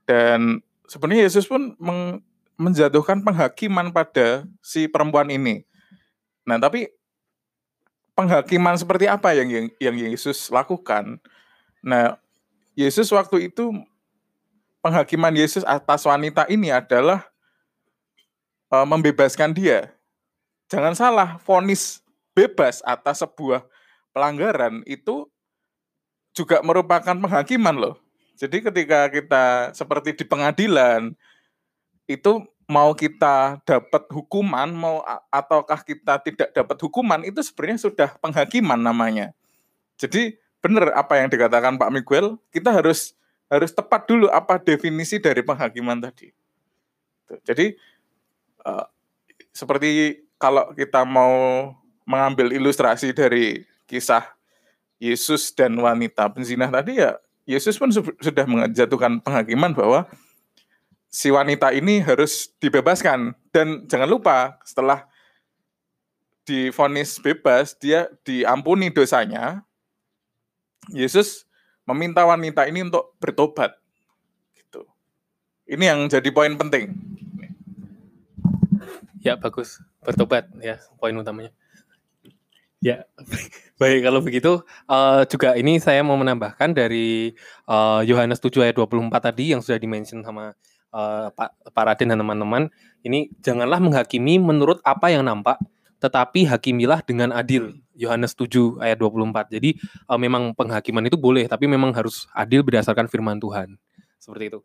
Dan 0.05 0.61
sebenarnya 0.91 1.31
Yesus 1.31 1.49
pun 1.49 1.77
meng, 1.81 2.21
menjatuhkan 2.61 3.25
penghakiman 3.25 3.89
pada 3.89 4.45
si 4.61 4.85
perempuan 4.85 5.33
ini. 5.33 5.65
Nah, 6.45 6.61
tapi 6.61 6.93
penghakiman 8.13 8.77
seperti 8.77 9.09
apa 9.09 9.33
yang 9.33 9.49
yang, 9.49 9.67
yang 9.81 9.97
Yesus 9.97 10.53
lakukan? 10.53 11.17
Nah, 11.81 12.21
Yesus 12.77 13.09
waktu 13.09 13.49
itu 13.49 13.73
penghakiman 14.85 15.33
Yesus 15.33 15.65
atas 15.65 16.05
wanita 16.05 16.45
ini 16.53 16.69
adalah 16.69 17.25
uh, 18.69 18.85
membebaskan 18.85 19.57
dia. 19.57 19.97
Jangan 20.69 20.93
salah, 20.93 21.41
vonis 21.49 22.05
bebas 22.37 22.85
atas 22.85 23.25
sebuah 23.25 23.65
pelanggaran 24.13 24.85
itu 24.85 25.27
juga 26.37 26.61
merupakan 26.61 27.17
penghakiman 27.17 27.75
loh. 27.75 27.97
Jadi 28.39 28.65
ketika 28.65 29.09
kita 29.13 29.75
seperti 29.77 30.17
di 30.17 30.25
pengadilan 30.25 31.13
itu 32.11 32.43
mau 32.67 32.95
kita 32.95 33.63
dapat 33.63 34.07
hukuman 34.11 34.71
mau 34.71 35.03
ataukah 35.31 35.83
kita 35.83 36.19
tidak 36.23 36.49
dapat 36.55 36.79
hukuman 36.83 37.23
itu 37.23 37.43
sebenarnya 37.43 37.79
sudah 37.87 38.11
penghakiman 38.19 38.79
namanya. 38.79 39.35
Jadi 39.99 40.39
benar 40.59 40.95
apa 40.95 41.19
yang 41.19 41.31
dikatakan 41.31 41.79
Pak 41.79 41.91
Miguel, 41.91 42.39
kita 42.51 42.71
harus 42.75 43.15
harus 43.51 43.75
tepat 43.75 44.07
dulu 44.07 44.31
apa 44.31 44.59
definisi 44.63 45.19
dari 45.19 45.43
penghakiman 45.43 45.99
tadi. 45.99 46.31
Jadi 47.47 47.75
uh, 48.67 48.87
seperti 49.51 50.23
kalau 50.39 50.71
kita 50.75 51.03
mau 51.03 51.35
mengambil 52.07 52.55
ilustrasi 52.55 53.15
dari 53.15 53.67
kisah 53.87 54.27
Yesus 55.03 55.51
dan 55.55 55.75
wanita 55.79 56.27
penzinah 56.31 56.71
tadi 56.71 57.03
ya 57.03 57.19
Yesus 57.51 57.75
pun 57.81 57.91
sudah 57.95 58.47
menjatuhkan 58.47 59.19
penghakiman 59.23 59.75
bahwa 59.75 60.07
si 61.11 61.29
wanita 61.29 61.75
ini 61.75 62.01
harus 62.01 62.55
dibebaskan 62.63 63.35
dan 63.51 63.85
jangan 63.91 64.09
lupa 64.09 64.57
setelah 64.63 65.11
difonis 66.47 67.19
bebas 67.19 67.75
dia 67.77 68.07
diampuni 68.23 68.89
dosanya 68.89 69.67
Yesus 70.89 71.45
meminta 71.85 72.23
wanita 72.23 72.65
ini 72.71 72.87
untuk 72.87 73.19
bertobat 73.19 73.75
gitu 74.55 74.87
ini 75.67 75.85
yang 75.91 76.07
jadi 76.07 76.31
poin 76.31 76.55
penting 76.55 76.95
Ya, 79.21 79.37
bagus. 79.37 79.77
Bertobat 80.01 80.49
ya, 80.65 80.81
poin 80.97 81.13
utamanya. 81.13 81.53
Ya, 82.81 83.05
baik 83.81 84.09
kalau 84.09 84.25
begitu 84.25 84.65
uh, 84.89 85.23
juga 85.29 85.53
ini 85.53 85.77
saya 85.77 86.01
mau 86.01 86.17
menambahkan 86.17 86.73
dari 86.73 87.37
uh, 87.69 88.01
Yohanes 88.01 88.41
7 88.41 88.65
ayat 88.65 88.81
24 88.81 89.13
tadi 89.21 89.53
yang 89.53 89.61
sudah 89.61 89.77
dimention 89.77 90.25
sama 90.25 90.57
Pak, 90.91 91.71
Pak 91.71 91.85
Raden 91.87 92.11
dan 92.11 92.19
teman-teman. 92.19 92.69
Ini 93.07 93.31
janganlah 93.41 93.79
menghakimi 93.79 94.43
menurut 94.43 94.83
apa 94.83 95.09
yang 95.09 95.25
nampak, 95.25 95.57
tetapi 96.03 96.49
hakimilah 96.49 97.01
dengan 97.07 97.31
adil. 97.31 97.79
Yohanes 98.01 98.33
7 98.33 98.81
ayat 98.81 98.97
24. 98.97 99.53
Jadi 99.53 99.77
uh, 100.09 100.17
memang 100.17 100.57
penghakiman 100.57 101.05
itu 101.05 101.21
boleh, 101.21 101.45
tapi 101.45 101.69
memang 101.69 101.93
harus 101.93 102.25
adil 102.33 102.65
berdasarkan 102.65 103.07
firman 103.13 103.37
Tuhan. 103.37 103.77
Seperti 104.17 104.57
itu. 104.57 104.61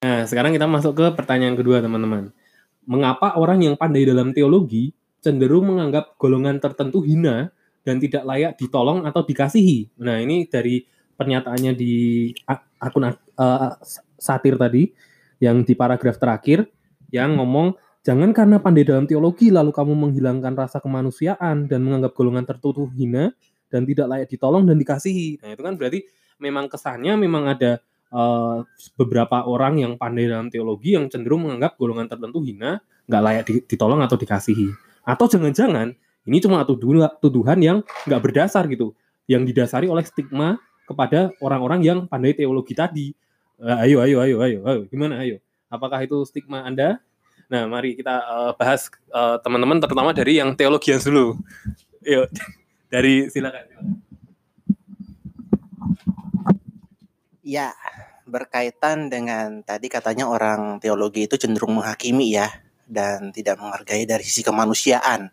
Nah, 0.00 0.26
sekarang 0.26 0.50
kita 0.50 0.66
masuk 0.66 0.98
ke 0.98 1.06
pertanyaan 1.14 1.54
kedua, 1.54 1.78
teman-teman. 1.78 2.34
Mengapa 2.82 3.38
orang 3.38 3.62
yang 3.62 3.74
pandai 3.78 4.02
dalam 4.02 4.34
teologi 4.34 4.90
cenderung 5.22 5.70
menganggap 5.70 6.18
golongan 6.18 6.58
tertentu 6.58 7.04
hina 7.04 7.52
dan 7.86 8.02
tidak 8.02 8.26
layak 8.26 8.52
ditolong 8.58 9.06
atau 9.06 9.22
dikasihi? 9.22 10.02
Nah, 10.02 10.18
ini 10.18 10.50
dari 10.50 10.82
pernyataannya 11.20 11.76
di 11.76 12.32
akun 12.80 13.12
uh, 13.12 13.76
satir 14.16 14.56
tadi 14.56 14.88
yang 15.44 15.60
di 15.60 15.76
paragraf 15.76 16.16
terakhir 16.16 16.64
yang 17.12 17.36
ngomong 17.36 17.76
jangan 18.00 18.32
karena 18.32 18.56
pandai 18.56 18.88
dalam 18.88 19.04
teologi 19.04 19.52
lalu 19.52 19.68
kamu 19.68 19.92
menghilangkan 19.92 20.56
rasa 20.56 20.80
kemanusiaan 20.80 21.68
dan 21.68 21.84
menganggap 21.84 22.16
golongan 22.16 22.48
tertentu 22.48 22.88
hina 22.96 23.36
dan 23.68 23.84
tidak 23.84 24.06
layak 24.08 24.28
ditolong 24.32 24.64
dan 24.64 24.80
dikasihi. 24.80 25.44
Nah, 25.44 25.52
itu 25.52 25.62
kan 25.62 25.74
berarti 25.76 26.00
memang 26.40 26.66
kesannya 26.72 27.14
memang 27.20 27.52
ada 27.52 27.78
uh, 28.10 28.64
beberapa 28.96 29.44
orang 29.44 29.78
yang 29.78 29.92
pandai 30.00 30.26
dalam 30.26 30.48
teologi 30.48 30.96
yang 30.96 31.06
cenderung 31.12 31.46
menganggap 31.46 31.76
golongan 31.76 32.08
tertentu 32.08 32.40
hina, 32.42 32.80
nggak 33.06 33.22
layak 33.22 33.44
ditolong 33.68 34.00
atau 34.02 34.16
dikasihi. 34.16 34.72
Atau 35.06 35.30
jangan-jangan 35.30 35.94
ini 36.26 36.38
cuma 36.42 36.64
tuduhan 36.66 37.58
yang 37.62 37.78
nggak 38.08 38.20
berdasar 38.20 38.66
gitu, 38.68 38.96
yang 39.30 39.46
didasari 39.46 39.86
oleh 39.86 40.02
stigma 40.02 40.58
kepada 40.90 41.30
orang-orang 41.38 41.86
yang 41.86 41.98
pandai 42.10 42.34
teologi 42.34 42.74
tadi. 42.74 43.14
Uh, 43.62 43.78
ayo, 43.86 44.02
ayo, 44.02 44.18
ayo, 44.18 44.36
ayo, 44.42 44.58
ayo, 44.66 44.80
gimana, 44.90 45.22
ayo? 45.22 45.38
Apakah 45.70 46.02
itu 46.02 46.18
stigma 46.26 46.66
Anda? 46.66 46.98
Nah, 47.46 47.70
mari 47.70 47.94
kita 47.94 48.26
uh, 48.26 48.52
bahas 48.58 48.90
teman-teman, 49.46 49.78
uh, 49.78 49.82
terutama 49.86 50.10
dari 50.10 50.42
yang 50.42 50.58
teologian 50.58 50.98
dulu. 50.98 51.38
Yuk, 52.02 52.26
dari 52.92 53.30
silakan. 53.30 53.70
Ya, 57.46 57.70
berkaitan 58.26 59.10
dengan 59.10 59.62
tadi 59.62 59.86
katanya 59.90 60.26
orang 60.26 60.78
teologi 60.82 61.26
itu 61.26 61.34
cenderung 61.34 61.78
menghakimi 61.78 62.34
ya 62.34 62.50
dan 62.86 63.30
tidak 63.30 63.58
menghargai 63.58 64.06
dari 64.06 64.22
sisi 64.22 64.42
kemanusiaan. 64.42 65.30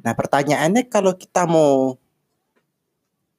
Nah, 0.00 0.12
pertanyaannya 0.16 0.88
kalau 0.88 1.16
kita 1.16 1.44
mau 1.44 1.96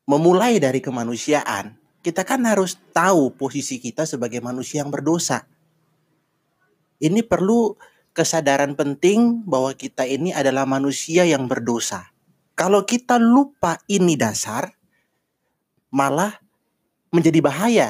memulai 0.10 0.58
dari 0.58 0.82
kemanusiaan, 0.82 1.78
kita 2.02 2.26
kan 2.26 2.42
harus 2.50 2.82
tahu 2.92 3.34
posisi 3.38 3.78
kita 3.78 4.10
sebagai 4.10 4.42
manusia 4.42 4.82
yang 4.82 4.90
berdosa. 4.90 5.46
Ini 7.02 7.22
perlu 7.26 7.78
kesadaran 8.12 8.74
penting 8.74 9.46
bahwa 9.46 9.74
kita 9.78 10.06
ini 10.06 10.34
adalah 10.34 10.66
manusia 10.66 11.26
yang 11.26 11.46
berdosa. 11.46 12.10
Kalau 12.58 12.86
kita 12.86 13.18
lupa 13.18 13.82
ini 13.90 14.18
dasar, 14.18 14.74
malah 15.94 16.38
menjadi 17.14 17.40
bahaya 17.42 17.90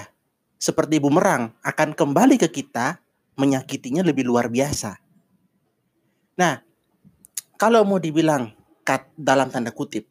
seperti 0.62 1.01
bumerang 1.01 1.56
akan 1.65 1.96
kembali 1.98 2.38
ke 2.38 2.50
kita 2.51 3.01
menyakitinya 3.39 4.06
lebih 4.06 4.27
luar 4.27 4.51
biasa. 4.51 5.00
Nah, 6.38 6.62
kalau 7.58 7.82
mau 7.86 7.98
dibilang 7.98 8.53
kat, 8.86 9.10
dalam 9.18 9.50
tanda 9.50 9.74
kutip 9.74 10.11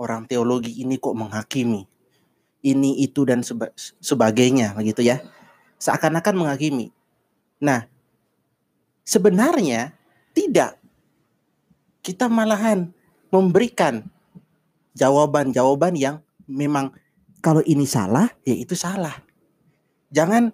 orang 0.00 0.24
teologi 0.24 0.80
ini 0.80 0.96
kok 0.96 1.12
menghakimi 1.12 1.84
ini 2.60 3.00
itu 3.00 3.24
dan 3.24 3.40
seba, 3.40 3.72
sebagainya 4.00 4.76
begitu 4.76 5.04
ya. 5.04 5.20
Seakan-akan 5.80 6.44
menghakimi. 6.44 6.92
Nah, 7.60 7.88
sebenarnya 9.04 9.96
tidak. 10.36 10.76
Kita 12.00 12.28
malahan 12.28 12.92
memberikan 13.28 14.04
jawaban-jawaban 14.96 15.96
yang 15.96 16.16
memang 16.48 16.92
kalau 17.40 17.64
ini 17.64 17.88
salah, 17.88 18.28
ya 18.44 18.56
itu 18.56 18.76
salah. 18.76 19.20
Jangan 20.12 20.52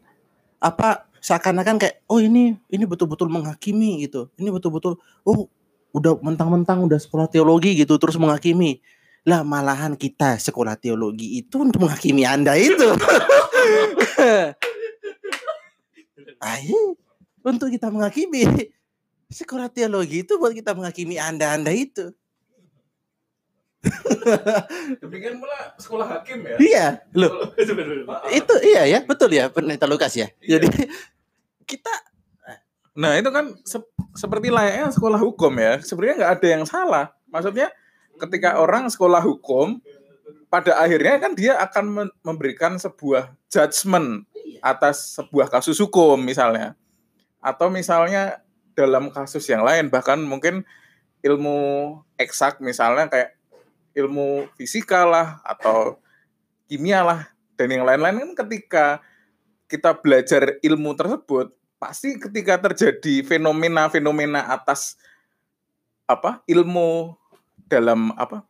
apa 0.62 1.10
seakan-akan 1.18 1.82
kayak 1.82 2.06
oh 2.06 2.22
ini 2.22 2.54
ini 2.70 2.84
betul-betul 2.86 3.26
menghakimi 3.30 4.06
gitu. 4.06 4.30
Ini 4.38 4.50
betul-betul 4.54 4.98
oh 5.26 5.50
udah 5.90 6.18
mentang-mentang 6.22 6.86
udah 6.86 6.98
sekolah 6.98 7.26
teologi 7.26 7.74
gitu 7.74 7.98
terus 7.98 8.14
menghakimi. 8.14 8.78
Lah 9.26 9.42
malahan 9.42 9.98
kita 9.98 10.38
sekolah 10.38 10.78
teologi 10.78 11.42
itu 11.42 11.58
untuk 11.58 11.82
menghakimi 11.82 12.22
Anda 12.22 12.54
itu. 12.54 12.94
Ayo, 16.38 16.94
untuk 17.50 17.68
kita 17.74 17.90
menghakimi. 17.90 18.46
Sekolah 19.26 19.66
teologi 19.66 20.22
itu 20.22 20.38
buat 20.38 20.54
kita 20.54 20.78
menghakimi 20.78 21.18
Anda-Anda 21.18 21.74
itu. 21.74 22.14
Demikian 25.02 25.42
pula 25.42 25.74
sekolah 25.78 26.06
hakim 26.06 26.46
ya. 26.46 26.56
Iya, 26.62 26.86
loh. 27.18 27.50
itu 28.38 28.54
iya 28.62 28.82
ya, 28.86 28.98
betul 29.02 29.30
ya, 29.34 29.50
Pendeta 29.50 29.90
Lukas 29.90 30.14
ya. 30.14 30.30
Iya. 30.38 30.62
Jadi 30.62 30.86
kita 31.66 31.90
Nah 32.96 33.12
itu 33.20 33.28
kan 33.28 33.52
sep- 33.60 33.92
seperti 34.16 34.48
layaknya 34.48 34.88
sekolah 34.88 35.20
hukum 35.20 35.52
ya. 35.60 35.84
Sebenarnya 35.84 36.14
nggak 36.16 36.32
ada 36.40 36.48
yang 36.48 36.64
salah. 36.64 37.12
Maksudnya 37.28 37.68
ketika 38.20 38.60
orang 38.60 38.88
sekolah 38.88 39.20
hukum, 39.22 39.80
pada 40.48 40.78
akhirnya 40.78 41.20
kan 41.20 41.32
dia 41.36 41.58
akan 41.60 42.10
memberikan 42.24 42.80
sebuah 42.80 43.34
judgement 43.50 44.24
atas 44.64 45.18
sebuah 45.18 45.52
kasus 45.52 45.76
hukum 45.78 46.16
misalnya. 46.20 46.74
Atau 47.44 47.68
misalnya 47.68 48.40
dalam 48.76 49.12
kasus 49.12 49.46
yang 49.48 49.62
lain, 49.62 49.88
bahkan 49.92 50.18
mungkin 50.20 50.66
ilmu 51.24 51.58
eksak 52.20 52.62
misalnya 52.62 53.10
kayak 53.10 53.36
ilmu 53.96 54.46
fisika 54.54 55.08
lah 55.08 55.40
atau 55.42 55.96
kimia 56.68 57.00
lah 57.02 57.20
dan 57.56 57.72
yang 57.72 57.88
lain-lain 57.88 58.20
kan 58.20 58.32
ketika 58.46 58.86
kita 59.66 59.96
belajar 59.98 60.60
ilmu 60.60 60.92
tersebut 60.94 61.50
pasti 61.80 62.20
ketika 62.20 62.60
terjadi 62.60 63.24
fenomena-fenomena 63.24 64.52
atas 64.52 65.00
apa 66.06 66.44
ilmu 66.46 67.18
dalam 67.66 68.14
apa 68.14 68.46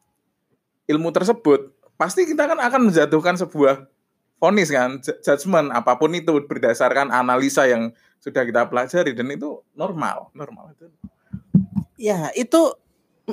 ilmu 0.86 1.10
tersebut 1.10 1.72
pasti 1.96 2.28
kita 2.28 2.46
kan 2.46 2.60
akan 2.60 2.92
menjatuhkan 2.92 3.34
sebuah 3.40 3.88
vonis 4.36 4.68
kan 4.68 5.00
ju- 5.00 5.16
judgement 5.24 5.72
apa 5.72 5.96
pun 5.96 6.12
itu 6.12 6.44
berdasarkan 6.44 7.08
analisa 7.08 7.64
yang 7.64 7.90
sudah 8.20 8.44
kita 8.44 8.68
pelajari 8.68 9.16
dan 9.16 9.32
itu 9.32 9.64
normal 9.72 10.28
normal 10.36 10.76
itu. 10.76 10.92
Ya 11.96 12.28
itu 12.36 12.76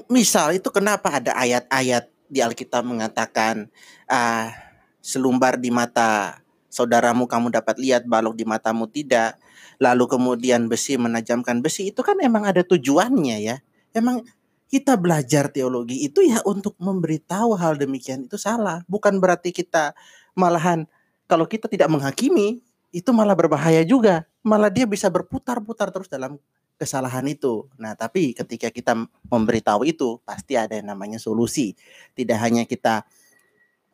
misal 0.07 0.55
itu 0.55 0.71
kenapa 0.71 1.19
ada 1.19 1.35
ayat-ayat 1.35 2.07
di 2.31 2.39
Alkitab 2.39 2.87
mengatakan 2.87 3.67
ah 4.07 4.55
selumbar 5.03 5.59
di 5.59 5.69
mata 5.69 6.39
saudaramu 6.71 7.27
kamu 7.27 7.51
dapat 7.51 7.75
lihat 7.77 8.07
balok 8.07 8.39
di 8.39 8.47
matamu 8.47 8.87
tidak. 8.87 9.37
Lalu 9.77 10.07
kemudian 10.07 10.71
besi 10.71 10.95
menajamkan 10.95 11.59
besi 11.59 11.91
itu 11.91 11.99
kan 11.99 12.15
emang 12.23 12.47
ada 12.47 12.63
tujuannya 12.63 13.37
ya. 13.43 13.59
Emang 13.91 14.23
kita 14.73 14.97
belajar 14.97 15.53
teologi 15.53 16.01
itu 16.01 16.25
ya 16.25 16.41
untuk 16.49 16.73
memberitahu 16.81 17.53
hal 17.53 17.77
demikian 17.77 18.25
itu 18.25 18.41
salah 18.41 18.81
bukan 18.89 19.21
berarti 19.21 19.53
kita 19.53 19.93
malahan 20.33 20.89
kalau 21.29 21.45
kita 21.45 21.69
tidak 21.69 21.93
menghakimi 21.93 22.65
itu 22.89 23.09
malah 23.13 23.37
berbahaya 23.37 23.85
juga 23.85 24.25
malah 24.41 24.73
dia 24.73 24.89
bisa 24.89 25.13
berputar-putar 25.13 25.93
terus 25.93 26.09
dalam 26.09 26.41
kesalahan 26.77 27.23
itu. 27.29 27.69
Nah, 27.79 27.95
tapi 27.95 28.35
ketika 28.35 28.67
kita 28.67 29.07
memberitahu 29.31 29.87
itu, 29.87 30.19
pasti 30.27 30.59
ada 30.59 30.75
yang 30.75 30.91
namanya 30.91 31.15
solusi. 31.15 31.77
Tidak 32.11 32.35
hanya 32.35 32.67
kita 32.67 33.07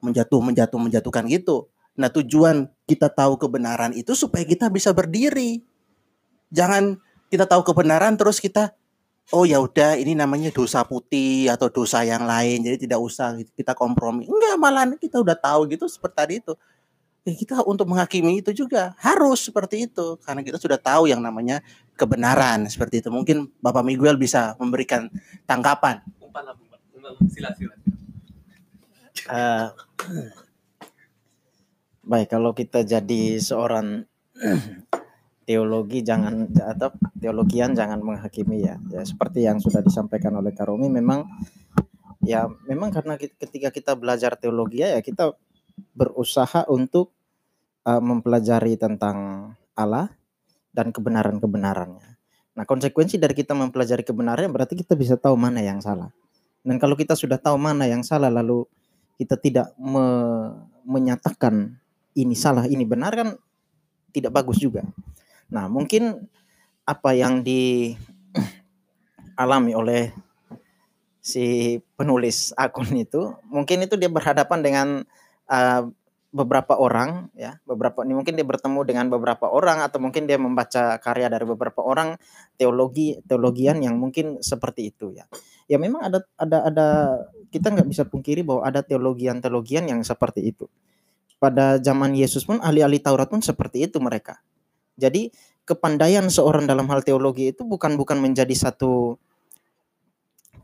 menjatuh, 0.02 0.42
menjatuh, 0.42 0.80
menjatuhkan 0.80 1.30
gitu. 1.30 1.70
Nah, 2.00 2.10
tujuan 2.10 2.72
kita 2.88 3.12
tahu 3.12 3.36
kebenaran 3.38 3.92
itu 3.94 4.16
supaya 4.16 4.48
kita 4.48 4.72
bisa 4.72 4.96
berdiri. 4.96 5.62
Jangan 6.50 6.98
kita 7.30 7.46
tahu 7.46 7.62
kebenaran 7.62 8.18
terus 8.18 8.42
kita 8.42 8.74
oh 9.30 9.46
ya 9.46 9.62
udah 9.62 9.98
ini 9.98 10.18
namanya 10.18 10.50
dosa 10.50 10.82
putih 10.82 11.50
atau 11.54 11.70
dosa 11.70 12.02
yang 12.02 12.26
lain 12.26 12.66
jadi 12.66 12.78
tidak 12.82 13.00
usah 13.02 13.38
kita 13.54 13.78
kompromi. 13.78 14.26
Enggak, 14.26 14.56
malah 14.58 14.90
kita 14.98 15.22
udah 15.22 15.38
tahu 15.38 15.70
gitu 15.70 15.86
seperti 15.86 16.16
tadi 16.18 16.36
itu. 16.42 16.54
Ya, 17.28 17.36
kita 17.36 17.62
untuk 17.68 17.86
menghakimi 17.92 18.40
itu 18.40 18.56
juga 18.56 18.96
harus 18.98 19.44
seperti 19.44 19.92
itu 19.92 20.18
karena 20.24 20.42
kita 20.42 20.56
sudah 20.56 20.80
tahu 20.80 21.12
yang 21.12 21.20
namanya 21.20 21.60
kebenaran 22.00 22.66
seperti 22.72 23.04
itu. 23.04 23.12
Mungkin 23.12 23.52
Bapak 23.60 23.84
Miguel 23.84 24.16
bisa 24.16 24.56
memberikan 24.58 25.12
tanggapan. 25.44 26.02
Umpan. 26.24 26.56
Sila, 27.30 27.52
sila. 27.54 27.76
Eh, 29.30 29.68
baik, 32.02 32.28
kalau 32.32 32.56
kita 32.56 32.82
jadi 32.82 33.38
seorang 33.38 34.08
teologi 35.50 36.06
jangan 36.06 36.46
atau 36.62 36.94
teologian 37.18 37.74
jangan 37.74 37.98
menghakimi 38.06 38.70
ya. 38.70 38.78
Ya 38.94 39.02
seperti 39.02 39.50
yang 39.50 39.58
sudah 39.58 39.82
disampaikan 39.82 40.38
oleh 40.38 40.54
Karomi 40.54 40.94
memang 40.94 41.26
ya 42.22 42.46
memang 42.70 42.94
karena 42.94 43.18
ketika 43.18 43.74
kita 43.74 43.98
belajar 43.98 44.38
teologi 44.38 44.86
ya 44.86 45.02
kita 45.02 45.34
berusaha 45.98 46.70
untuk 46.70 47.10
eh, 47.90 47.98
mempelajari 47.98 48.78
tentang 48.78 49.50
Allah 49.74 50.14
dan 50.70 50.94
kebenaran-kebenarannya. 50.94 52.08
Nah, 52.54 52.66
konsekuensi 52.68 53.18
dari 53.18 53.34
kita 53.34 53.58
mempelajari 53.58 54.06
kebenarannya 54.06 54.54
berarti 54.54 54.78
kita 54.78 54.94
bisa 54.94 55.18
tahu 55.18 55.34
mana 55.34 55.66
yang 55.66 55.82
salah. 55.82 56.14
Dan 56.62 56.78
kalau 56.78 56.94
kita 56.94 57.16
sudah 57.18 57.42
tahu 57.42 57.58
mana 57.58 57.90
yang 57.90 58.06
salah 58.06 58.30
lalu 58.30 58.68
kita 59.18 59.40
tidak 59.40 59.74
me- 59.80 60.68
menyatakan 60.86 61.80
ini 62.14 62.36
salah, 62.36 62.68
ini 62.68 62.84
benar 62.84 63.16
kan 63.16 63.30
tidak 64.12 64.36
bagus 64.36 64.60
juga. 64.60 64.84
Nah, 65.50 65.66
mungkin 65.70 66.30
apa 66.86 67.14
yang 67.14 67.42
dialami 67.46 67.98
oleh 69.74 70.14
si 71.20 71.78
penulis 71.94 72.54
akun 72.58 72.90
itu, 72.98 73.34
mungkin 73.50 73.86
itu 73.86 73.98
dia 73.98 74.10
berhadapan 74.10 74.60
dengan 74.66 75.06
uh, 75.50 75.82
beberapa 76.30 76.78
orang 76.78 77.34
ya, 77.34 77.58
beberapa 77.66 78.06
ini 78.06 78.14
mungkin 78.14 78.38
dia 78.38 78.46
bertemu 78.46 78.86
dengan 78.86 79.10
beberapa 79.10 79.50
orang 79.50 79.82
atau 79.82 79.98
mungkin 79.98 80.30
dia 80.30 80.38
membaca 80.38 81.02
karya 81.02 81.26
dari 81.26 81.46
beberapa 81.46 81.82
orang 81.82 82.22
teologi 82.54 83.18
teologian 83.26 83.82
yang 83.82 83.98
mungkin 83.98 84.38
seperti 84.42 84.94
itu 84.94 85.18
ya. 85.18 85.26
Ya 85.66 85.82
memang 85.82 86.06
ada 86.06 86.22
ada 86.38 86.58
ada 86.70 86.88
kita 87.50 87.74
nggak 87.74 87.90
bisa 87.90 88.06
pungkiri 88.06 88.46
bahwa 88.46 88.62
ada 88.62 88.86
teologian-teologian 88.86 89.90
yang 89.90 90.06
seperti 90.06 90.54
itu. 90.54 90.70
Pada 91.42 91.82
zaman 91.82 92.14
Yesus 92.14 92.46
pun 92.46 92.62
ahli-ahli 92.62 93.02
Taurat 93.02 93.26
pun 93.26 93.42
seperti 93.42 93.90
itu 93.90 93.98
mereka. 93.98 94.38
Jadi 95.00 95.32
kepandaian 95.64 96.28
seorang 96.28 96.68
dalam 96.68 96.86
hal 96.92 97.02
teologi 97.02 97.56
itu 97.56 97.64
bukan 97.64 97.96
bukan 97.96 98.20
menjadi 98.20 98.52
satu 98.52 99.16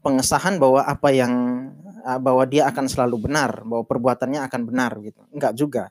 pengesahan 0.06 0.62
bahwa 0.62 0.86
apa 0.86 1.10
yang 1.10 1.34
ah, 2.06 2.21
bahwa 2.21 2.45
dia 2.45 2.69
akan 2.69 2.86
selalu 2.86 3.26
benar, 3.26 3.65
bahwa 3.65 3.88
perbuatannya 3.88 4.43
akan 4.45 4.62
benar 4.69 4.91
gitu. 5.02 5.24
Enggak 5.34 5.54
juga. 5.58 5.84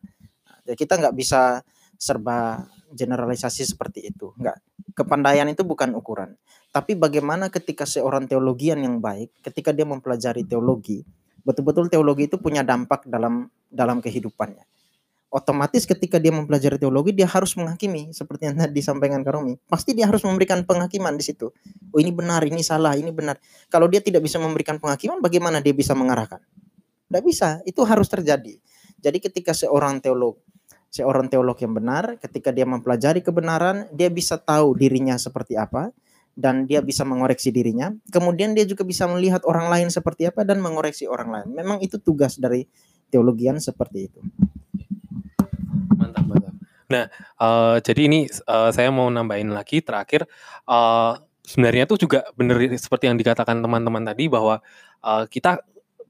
Jadi 0.62 0.76
kita 0.78 1.00
nggak 1.00 1.14
bisa 1.18 1.64
serba 1.98 2.68
generalisasi 2.94 3.66
seperti 3.66 4.06
itu. 4.14 4.30
Enggak. 4.38 4.62
Kepandaian 4.94 5.50
itu 5.50 5.66
bukan 5.66 5.90
ukuran. 5.98 6.38
Tapi 6.70 6.94
bagaimana 6.94 7.50
ketika 7.50 7.82
seorang 7.82 8.30
teologian 8.30 8.82
yang 8.82 9.02
baik, 9.02 9.34
ketika 9.42 9.74
dia 9.74 9.82
mempelajari 9.82 10.46
teologi, 10.46 11.02
betul-betul 11.42 11.90
teologi 11.90 12.30
itu 12.30 12.38
punya 12.38 12.62
dampak 12.62 13.06
dalam 13.10 13.50
dalam 13.66 13.98
kehidupannya. 13.98 14.62
Otomatis 15.34 15.82
ketika 15.82 16.22
dia 16.22 16.30
mempelajari 16.30 16.78
teologi, 16.78 17.10
dia 17.10 17.26
harus 17.26 17.58
menghakimi 17.58 18.14
seperti 18.14 18.46
yang 18.46 18.54
tadi 18.54 18.70
disampaikan 18.70 19.18
Karomi. 19.26 19.58
Pasti 19.66 19.90
dia 19.90 20.06
harus 20.06 20.22
memberikan 20.22 20.62
penghakiman 20.62 21.18
di 21.18 21.26
situ. 21.26 21.50
Oh 21.90 21.98
ini 21.98 22.14
benar, 22.14 22.38
ini 22.46 22.62
salah, 22.62 22.94
ini 22.94 23.10
benar. 23.10 23.42
Kalau 23.66 23.90
dia 23.90 23.98
tidak 23.98 24.22
bisa 24.22 24.38
memberikan 24.38 24.78
penghakiman, 24.78 25.18
bagaimana 25.18 25.58
dia 25.58 25.74
bisa 25.74 25.90
mengarahkan? 25.98 26.38
Tidak 27.10 27.22
bisa. 27.26 27.58
Itu 27.66 27.82
harus 27.82 28.06
terjadi. 28.06 28.62
Jadi 29.02 29.18
ketika 29.18 29.50
seorang 29.50 29.98
teolog, 29.98 30.38
seorang 30.94 31.26
teolog 31.26 31.58
yang 31.58 31.74
benar, 31.74 32.14
ketika 32.22 32.54
dia 32.54 32.62
mempelajari 32.62 33.18
kebenaran, 33.18 33.90
dia 33.90 34.14
bisa 34.14 34.38
tahu 34.38 34.78
dirinya 34.78 35.18
seperti 35.18 35.58
apa, 35.58 35.90
dan 36.38 36.62
dia 36.70 36.78
bisa 36.78 37.02
mengoreksi 37.02 37.50
dirinya. 37.50 37.90
Kemudian 38.14 38.54
dia 38.54 38.62
juga 38.70 38.86
bisa 38.86 39.10
melihat 39.10 39.42
orang 39.50 39.66
lain 39.66 39.90
seperti 39.90 40.30
apa 40.30 40.46
dan 40.46 40.62
mengoreksi 40.62 41.10
orang 41.10 41.34
lain. 41.34 41.48
Memang 41.58 41.82
itu 41.82 41.98
tugas 41.98 42.38
dari 42.38 42.70
teologian 43.10 43.58
seperti 43.58 44.14
itu. 44.14 44.22
Mantap. 46.88 47.08
Eh, 47.40 47.76
jadi 47.80 48.00
ini 48.06 48.20
eh, 48.28 48.70
saya 48.72 48.88
mau 48.92 49.08
nambahin 49.08 49.50
lagi 49.52 49.80
terakhir 49.80 50.28
eh, 50.68 51.12
sebenarnya 51.44 51.84
itu 51.88 52.08
juga 52.08 52.24
benar 52.36 52.56
seperti 52.76 53.08
yang 53.08 53.16
dikatakan 53.20 53.60
teman-teman 53.60 54.04
tadi 54.04 54.28
bahwa 54.28 54.60
eh, 55.04 55.24
kita 55.28 55.64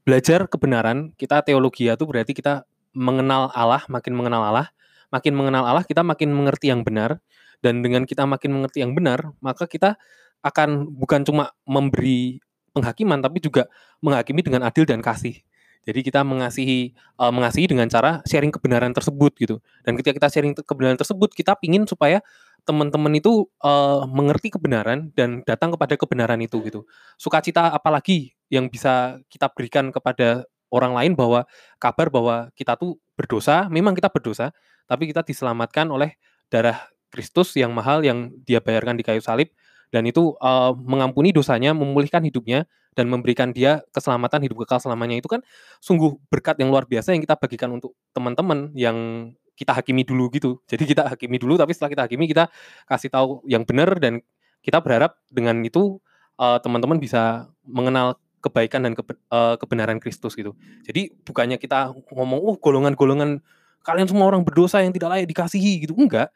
belajar 0.05 0.45
kebenaran, 0.45 1.11
kita 1.17 1.41
teologi 1.41 1.89
itu 1.89 2.05
berarti 2.05 2.37
kita 2.37 2.63
mengenal 2.93 3.49
Allah, 3.51 3.83
makin 3.89 4.13
mengenal 4.13 4.41
Allah, 4.45 4.67
makin 5.09 5.33
mengenal 5.33 5.65
Allah 5.65 5.83
kita 5.83 6.05
makin 6.05 6.31
mengerti 6.31 6.69
yang 6.71 6.85
benar 6.85 7.19
dan 7.63 7.81
dengan 7.81 8.05
kita 8.05 8.23
makin 8.29 8.53
mengerti 8.53 8.85
yang 8.85 8.93
benar, 8.93 9.33
maka 9.41 9.65
kita 9.65 9.97
akan 10.45 10.93
bukan 10.93 11.25
cuma 11.25 11.49
memberi 11.65 12.37
penghakiman 12.75 13.23
tapi 13.23 13.41
juga 13.41 13.65
menghakimi 14.03 14.45
dengan 14.45 14.67
adil 14.67 14.85
dan 14.85 15.01
kasih. 15.01 15.41
Jadi 15.85 15.99
kita 16.01 16.25
mengasihi 16.25 16.91
eh, 16.97 17.31
mengasihi 17.31 17.69
dengan 17.69 17.85
cara 17.87 18.19
sharing 18.25 18.51
kebenaran 18.53 18.91
tersebut 18.91 19.31
gitu. 19.37 19.55
Dan 19.85 19.95
ketika 20.01 20.17
kita 20.17 20.27
sharing 20.33 20.53
kebenaran 20.57 20.97
tersebut, 20.97 21.29
kita 21.31 21.53
pingin 21.61 21.85
supaya 21.85 22.19
teman-teman 22.65 23.13
itu 23.17 23.45
eh, 23.61 24.03
mengerti 24.09 24.49
kebenaran 24.53 25.13
dan 25.13 25.45
datang 25.45 25.73
kepada 25.77 25.93
kebenaran 25.95 26.41
itu 26.41 26.59
gitu. 26.65 26.83
Sukacita 27.21 27.69
apalagi 27.71 28.33
yang 28.49 28.69
bisa 28.69 29.21
kita 29.29 29.49
berikan 29.53 29.93
kepada 29.93 30.45
orang 30.73 30.97
lain 30.97 31.13
bahwa 31.13 31.45
kabar 31.77 32.09
bahwa 32.09 32.49
kita 32.57 32.75
tuh 32.75 32.97
berdosa, 33.15 33.69
memang 33.71 33.95
kita 33.95 34.09
berdosa, 34.11 34.51
tapi 34.89 35.09
kita 35.09 35.23
diselamatkan 35.23 35.87
oleh 35.87 36.17
darah 36.49 36.89
Kristus 37.09 37.55
yang 37.55 37.71
mahal 37.71 38.03
yang 38.03 38.33
dia 38.43 38.59
bayarkan 38.59 38.99
di 38.99 39.03
kayu 39.05 39.23
salib 39.23 39.47
dan 39.95 40.03
itu 40.03 40.35
eh, 40.35 40.71
mengampuni 40.75 41.31
dosanya, 41.31 41.71
memulihkan 41.71 42.19
hidupnya 42.27 42.67
dan 42.95 43.07
memberikan 43.07 43.55
dia 43.55 43.79
keselamatan 43.95 44.43
hidup 44.43 44.67
kekal 44.67 44.83
selamanya 44.83 45.19
itu 45.19 45.27
kan 45.31 45.39
sungguh 45.79 46.19
berkat 46.27 46.59
yang 46.59 46.71
luar 46.71 46.83
biasa 46.87 47.15
yang 47.15 47.23
kita 47.23 47.35
bagikan 47.39 47.71
untuk 47.71 47.95
teman-teman 48.11 48.75
yang 48.75 49.31
kita 49.55 49.71
hakimi 49.71 50.03
dulu 50.03 50.27
gitu. 50.35 50.59
Jadi 50.67 50.83
kita 50.83 51.07
hakimi 51.07 51.39
dulu 51.39 51.55
tapi 51.55 51.71
setelah 51.71 51.91
kita 51.91 52.03
hakimi 52.07 52.27
kita 52.27 52.51
kasih 52.91 53.07
tahu 53.07 53.39
yang 53.47 53.63
benar 53.63 53.95
dan 53.99 54.19
kita 54.59 54.83
berharap 54.83 55.15
dengan 55.31 55.63
itu 55.63 56.03
eh, 56.39 56.59
teman-teman 56.59 56.99
bisa 56.99 57.47
mengenal 57.63 58.19
kebaikan 58.43 58.83
dan 58.83 58.93
kebe- 58.93 59.19
eh, 59.19 59.55
kebenaran 59.59 59.99
Kristus 60.03 60.35
gitu. 60.35 60.55
Jadi 60.83 61.15
bukannya 61.23 61.55
kita 61.55 61.95
ngomong 62.11 62.39
oh 62.43 62.55
golongan-golongan 62.59 63.39
kalian 63.85 64.07
semua 64.09 64.25
orang 64.27 64.41
berdosa 64.41 64.81
yang 64.81 64.91
tidak 64.91 65.09
layak 65.15 65.27
dikasihi 65.31 65.87
gitu. 65.87 65.93
Enggak. 65.95 66.31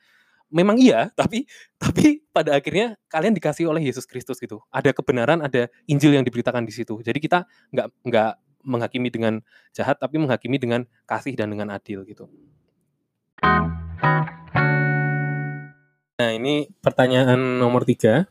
Memang 0.50 0.82
iya, 0.82 1.14
tapi 1.14 1.46
tapi 1.78 2.26
pada 2.34 2.58
akhirnya 2.58 2.98
kalian 3.06 3.38
dikasih 3.38 3.70
oleh 3.70 3.86
Yesus 3.86 4.10
Kristus 4.10 4.42
gitu. 4.42 4.66
Ada 4.74 4.94
kebenaran, 4.98 5.46
ada 5.46 5.70
Injil 5.86 6.18
yang 6.18 6.26
diberitakan 6.26 6.66
di 6.66 6.74
situ. 6.74 6.98
Jadi 7.06 7.22
kita 7.22 7.46
nggak 7.70 7.88
nggak 8.06 8.32
menghakimi 8.66 9.10
dengan 9.14 9.40
jahat, 9.72 10.02
tapi 10.02 10.18
menghakimi 10.18 10.58
dengan 10.58 10.90
kasih 11.06 11.38
dan 11.38 11.54
dengan 11.54 11.70
adil 11.70 12.02
gitu. 12.04 12.28
Nah 16.20 16.30
ini 16.36 16.68
pertanyaan 16.84 17.40
nomor 17.62 17.88
tiga. 17.88 18.28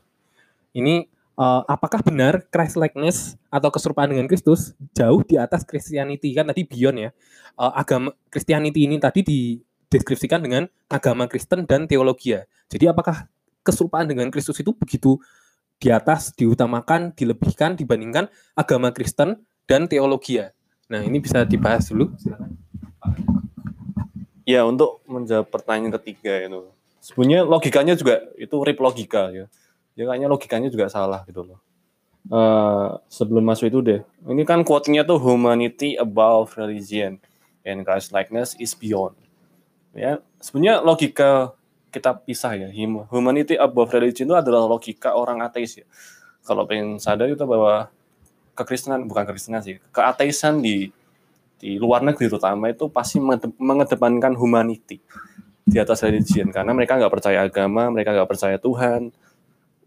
Ini 0.75 1.09
eh, 1.39 1.61
apakah 1.65 2.05
benar 2.05 2.45
Christ 2.51 2.77
likeness 2.77 3.39
atau 3.49 3.73
keserupaan 3.73 4.11
dengan 4.11 4.29
Kristus 4.29 4.77
jauh 4.93 5.25
di 5.25 5.39
atas 5.39 5.65
Christianity 5.65 6.35
kan 6.37 6.51
tadi 6.51 6.67
beyond 6.67 6.97
ya. 6.99 7.09
Eh, 7.57 7.73
agama 7.73 8.13
Christianity 8.29 8.85
ini 8.85 9.01
tadi 9.01 9.57
dideskripsikan 9.89 10.39
dengan 10.45 10.69
agama 10.87 11.25
Kristen 11.25 11.65
dan 11.65 11.89
teologia. 11.89 12.45
Jadi 12.69 12.85
apakah 12.89 13.25
keserupaan 13.65 14.05
dengan 14.05 14.29
Kristus 14.29 14.61
itu 14.61 14.71
begitu 14.77 15.17
di 15.81 15.89
atas, 15.89 16.31
diutamakan, 16.37 17.17
dilebihkan 17.17 17.73
dibandingkan 17.73 18.29
agama 18.53 18.93
Kristen 18.93 19.41
dan 19.65 19.89
teologia? 19.89 20.53
Nah 20.89 21.01
ini 21.01 21.17
bisa 21.21 21.41
dibahas 21.45 21.89
dulu. 21.89 22.13
Silakan. 22.21 22.53
Ya 24.49 24.65
untuk 24.65 25.05
menjawab 25.05 25.53
pertanyaan 25.53 25.93
ketiga 26.01 26.33
itu, 26.41 26.73
sebenarnya 26.97 27.45
logikanya 27.45 27.93
juga 27.93 28.17
itu 28.33 28.55
rip 28.65 28.81
logika 28.81 29.29
ya. 29.29 29.45
Ya 29.93 30.03
kayaknya 30.09 30.25
logikanya 30.25 30.69
juga 30.73 30.89
salah 30.89 31.21
gitu 31.29 31.45
loh. 31.45 31.61
Eh, 32.29 32.89
sebelum 33.13 33.45
masuk 33.45 33.69
itu 33.69 33.79
deh, 33.85 34.01
ini 34.25 34.45
kan 34.49 34.65
quote-nya 34.65 35.05
tuh 35.05 35.21
humanity 35.21 35.97
above 35.97 36.53
religion 36.57 37.21
and 37.61 37.85
Christ 37.85 38.09
likeness 38.09 38.57
is 38.57 38.73
beyond. 38.73 39.13
Ya 39.93 40.21
sebenarnya 40.39 40.85
logika 40.85 41.53
kita 41.89 42.21
pisah 42.21 42.53
ya. 42.55 42.69
Hum- 42.69 43.09
Humanity 43.09 43.57
above 43.57 43.89
religion 43.93 44.29
itu 44.29 44.37
adalah 44.37 44.69
logika 44.69 45.17
orang 45.17 45.41
ateis 45.41 45.81
ya. 45.81 45.87
Kalau 46.45 46.65
pengen 46.69 46.97
sadar 47.01 47.29
itu 47.29 47.41
bahwa 47.45 47.89
kekristenan 48.53 49.05
bukan 49.07 49.23
kekristenan 49.25 49.61
sih, 49.63 49.79
keateisan 49.93 50.59
di 50.59 50.91
di 51.59 51.75
luar 51.75 51.99
negeri 52.03 52.31
terutama 52.31 52.71
itu 52.71 52.87
pasti 52.87 53.19
mengede- 53.19 53.55
mengedepankan 53.59 54.31
humanity 54.35 55.03
di 55.67 55.77
atas 55.77 56.01
religion 56.07 56.49
karena 56.49 56.71
mereka 56.71 56.95
nggak 56.95 57.13
percaya 57.13 57.43
agama, 57.45 57.91
mereka 57.91 58.15
nggak 58.15 58.29
percaya 58.31 58.57
Tuhan, 58.57 59.11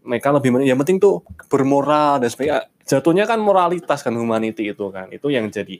mereka 0.05 0.29
lebih 0.31 0.63
yang 0.63 0.79
penting 0.79 1.01
tuh 1.01 1.25
bermoral 1.49 2.21
dan 2.21 2.29
sebagainya. 2.29 2.69
Jatuhnya 2.83 3.25
kan 3.25 3.39
moralitas 3.39 4.03
kan 4.03 4.13
humanity 4.13 4.69
itu 4.71 4.85
kan, 4.91 5.07
itu 5.09 5.27
yang 5.31 5.49
jadi 5.49 5.79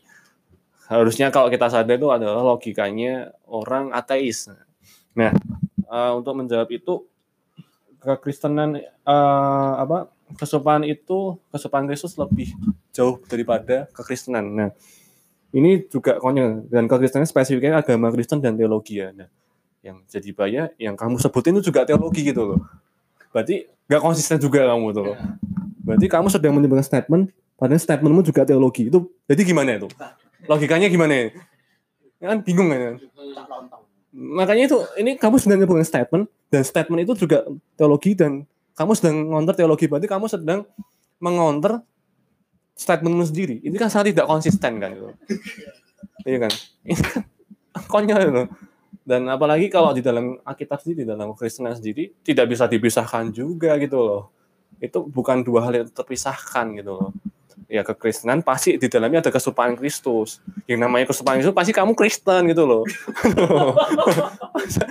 harusnya 0.94 1.34
kalau 1.34 1.50
kita 1.50 1.68
sadar 1.74 1.98
itu 1.98 2.10
adalah 2.14 2.46
logikanya 2.46 3.34
orang 3.50 3.90
ateis. 3.90 4.46
Nah, 5.18 5.34
eh, 5.90 6.12
untuk 6.14 6.38
menjawab 6.38 6.70
itu 6.70 7.10
kekristenan 8.04 8.78
eh, 8.84 9.74
apa 9.80 10.12
kesopanan 10.38 10.86
itu 10.86 11.38
kesopanan 11.50 11.90
Kristus 11.90 12.18
lebih 12.18 12.54
jauh 12.94 13.18
daripada 13.26 13.90
kekristenan. 13.94 14.46
Nah, 14.46 14.70
ini 15.54 15.86
juga 15.90 16.18
konyol 16.18 16.70
dan 16.70 16.90
kekristenan 16.90 17.30
spesifiknya 17.30 17.82
agama 17.82 18.10
Kristen 18.10 18.42
dan 18.42 18.58
teologi 18.58 19.02
ya. 19.02 19.14
Nah, 19.14 19.30
yang 19.86 20.02
jadi 20.08 20.30
bahaya 20.34 20.64
yang 20.80 20.96
kamu 20.98 21.20
sebutin 21.20 21.60
itu 21.60 21.70
juga 21.70 21.86
teologi 21.86 22.24
gitu 22.26 22.56
loh. 22.56 22.60
Berarti 23.30 23.70
nggak 23.90 24.02
konsisten 24.02 24.38
juga 24.42 24.66
kamu 24.66 24.88
tuh 24.96 25.04
loh. 25.14 25.18
Berarti 25.84 26.06
kamu 26.08 26.28
sedang 26.32 26.56
menyebarkan 26.56 26.86
statement, 26.88 27.24
padahal 27.60 27.82
statementmu 27.82 28.24
juga 28.24 28.48
teologi. 28.48 28.88
Itu 28.88 29.12
jadi 29.28 29.42
gimana 29.44 29.76
itu? 29.76 29.92
Logikanya 30.48 30.88
gimana? 30.92 31.14
ya? 31.14 31.26
Kan 32.24 32.44
bingung 32.44 32.72
kan? 32.72 32.80
ya? 32.80 32.92
Makanya 34.14 34.70
itu 34.70 34.78
ini 35.02 35.18
kamu 35.18 35.42
sedang 35.42 35.58
menyebarkan 35.64 35.88
statement 35.88 36.26
dan 36.54 36.62
statement 36.62 37.02
itu 37.02 37.26
juga 37.26 37.50
teologi 37.74 38.14
dan 38.14 38.46
kamu 38.78 38.92
sedang 38.94 39.16
ngonter 39.34 39.54
teologi 39.58 39.90
berarti 39.90 40.06
kamu 40.06 40.26
sedang 40.30 40.66
mengonter 41.18 41.82
statementmu 42.78 43.26
sendiri. 43.26 43.62
Ini 43.62 43.76
kan 43.78 43.90
sangat 43.90 44.14
tidak 44.14 44.30
konsisten 44.30 44.82
kan 44.82 44.90
gitu. 44.94 45.10
Iya 46.26 46.38
kan? 46.46 46.54
Ini 46.86 46.96
kan 46.98 47.22
konyol 47.92 48.22
itu. 48.30 48.44
Dan 49.04 49.28
apalagi 49.28 49.68
kalau 49.68 49.92
di 49.92 50.00
dalam 50.00 50.40
Alkitab 50.48 50.80
sendiri, 50.80 51.04
di 51.04 51.10
dalam 51.12 51.36
Kristenan 51.36 51.76
sendiri, 51.76 52.16
tidak 52.24 52.48
bisa 52.56 52.72
dipisahkan 52.72 53.36
juga 53.36 53.76
gitu 53.76 54.00
loh. 54.00 54.24
Itu 54.80 55.04
bukan 55.04 55.44
dua 55.44 55.68
hal 55.68 55.84
yang 55.84 55.90
terpisahkan 55.92 56.80
gitu 56.80 56.92
loh. 56.96 57.10
Ya 57.70 57.82
kekristenan 57.86 58.42
pasti 58.42 58.76
di 58.76 58.88
dalamnya 58.89 59.24
ada 59.24 59.32
kesukaan 59.32 59.78
Kristus. 59.78 60.44
Yang 60.66 60.80
namanya 60.84 61.06
kesukaan 61.10 61.39
Kristus 61.39 61.56
pasti 61.56 61.72
kamu 61.72 61.94
Kristen 61.98 62.50
gitu 62.50 62.63
loh. 62.66 62.84
masa, 64.56 64.84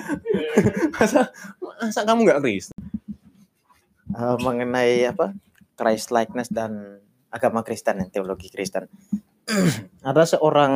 masa, 0.95 1.21
masa 1.61 2.01
kamu 2.07 2.21
nggak 2.27 2.41
Kristen? 2.43 2.77
Eh, 4.13 4.37
mengenai 4.45 5.09
apa 5.09 5.33
Christ 5.73 6.13
likeness 6.13 6.53
dan 6.53 7.01
agama 7.33 7.65
Kristen 7.65 7.97
dan 7.99 8.09
teologi 8.13 8.53
Kristen. 8.53 8.85
Ada 10.09 10.37
seorang 10.37 10.73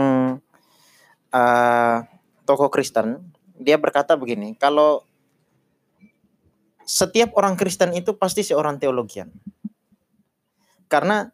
eh, 1.37 1.97
tokoh 2.49 2.73
Kristen, 2.73 3.21
dia 3.61 3.77
berkata 3.77 4.17
begini, 4.17 4.57
kalau 4.57 5.05
setiap 6.87 7.35
orang 7.37 7.59
Kristen 7.61 7.93
itu 7.93 8.17
pasti 8.17 8.41
seorang 8.47 8.81
teologian. 8.81 9.29
Karena 10.87 11.29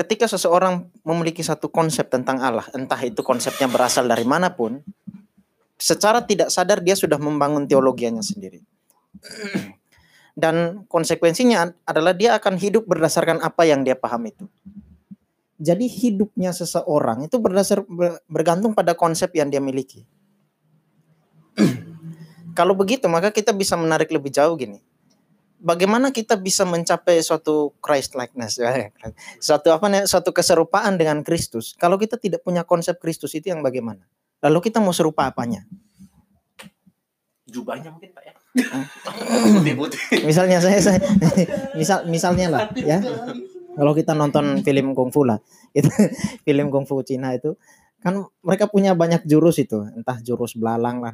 ketika 0.00 0.24
seseorang 0.24 0.88
memiliki 1.04 1.44
satu 1.44 1.68
konsep 1.68 2.08
tentang 2.08 2.40
Allah, 2.40 2.64
entah 2.72 2.96
itu 3.04 3.20
konsepnya 3.20 3.68
berasal 3.68 4.08
dari 4.08 4.24
mana 4.24 4.48
pun, 4.48 4.80
secara 5.76 6.24
tidak 6.24 6.48
sadar 6.48 6.80
dia 6.80 6.96
sudah 6.96 7.20
membangun 7.20 7.68
teologianya 7.68 8.24
sendiri. 8.24 8.64
Dan 10.32 10.88
konsekuensinya 10.88 11.68
adalah 11.84 12.16
dia 12.16 12.32
akan 12.40 12.56
hidup 12.56 12.88
berdasarkan 12.88 13.44
apa 13.44 13.68
yang 13.68 13.84
dia 13.84 13.92
paham 13.92 14.24
itu. 14.24 14.48
Jadi 15.60 15.84
hidupnya 15.84 16.56
seseorang 16.56 17.28
itu 17.28 17.36
berdasar 17.36 17.84
ber- 17.84 18.24
bergantung 18.24 18.72
pada 18.72 18.96
konsep 18.96 19.28
yang 19.36 19.52
dia 19.52 19.60
miliki. 19.60 20.08
Kalau 22.56 22.72
begitu 22.72 23.04
maka 23.12 23.28
kita 23.28 23.52
bisa 23.52 23.76
menarik 23.76 24.08
lebih 24.08 24.32
jauh 24.32 24.56
gini. 24.56 24.80
Bagaimana 25.60 26.08
kita 26.08 26.40
bisa 26.40 26.64
mencapai 26.64 27.20
suatu 27.20 27.76
Christ 27.84 28.16
likeness 28.16 28.56
ya, 28.56 28.72
suatu 29.46 29.68
apa 29.70 29.86
nih, 29.92 30.08
suatu 30.08 30.32
keserupaan 30.32 30.96
dengan 30.96 31.20
Kristus? 31.20 31.76
Kalau 31.76 32.00
kita 32.00 32.16
tidak 32.16 32.40
punya 32.40 32.64
konsep 32.64 32.96
Kristus 32.96 33.36
itu 33.36 33.52
yang 33.52 33.60
bagaimana? 33.60 34.00
Lalu 34.40 34.72
kita 34.72 34.80
mau 34.80 34.96
serupa 34.96 35.28
apanya? 35.28 35.68
Jubahnya 37.44 37.92
mungkin 37.92 38.16
Pak 38.16 38.24
ya. 38.24 38.34
Putih-putih. 39.60 40.24
Misalnya 40.24 40.64
saya, 40.64 40.80
saya 40.80 40.98
misal 41.76 42.08
misalnya 42.08 42.46
lah 42.48 42.62
ya. 42.74 43.04
Kalau 43.76 43.92
kita 43.92 44.16
nonton 44.16 44.64
film 44.64 44.96
kungfu 44.96 45.28
lah, 45.28 45.38
itu 45.76 45.92
film 46.48 46.72
kungfu 46.72 47.04
Cina 47.04 47.36
itu 47.36 47.54
Kan 48.00 48.24
mereka 48.40 48.64
punya 48.64 48.96
banyak 48.96 49.28
jurus 49.28 49.60
itu, 49.60 49.84
entah 49.92 50.16
jurus 50.24 50.56
belalang 50.56 51.04
lah. 51.04 51.12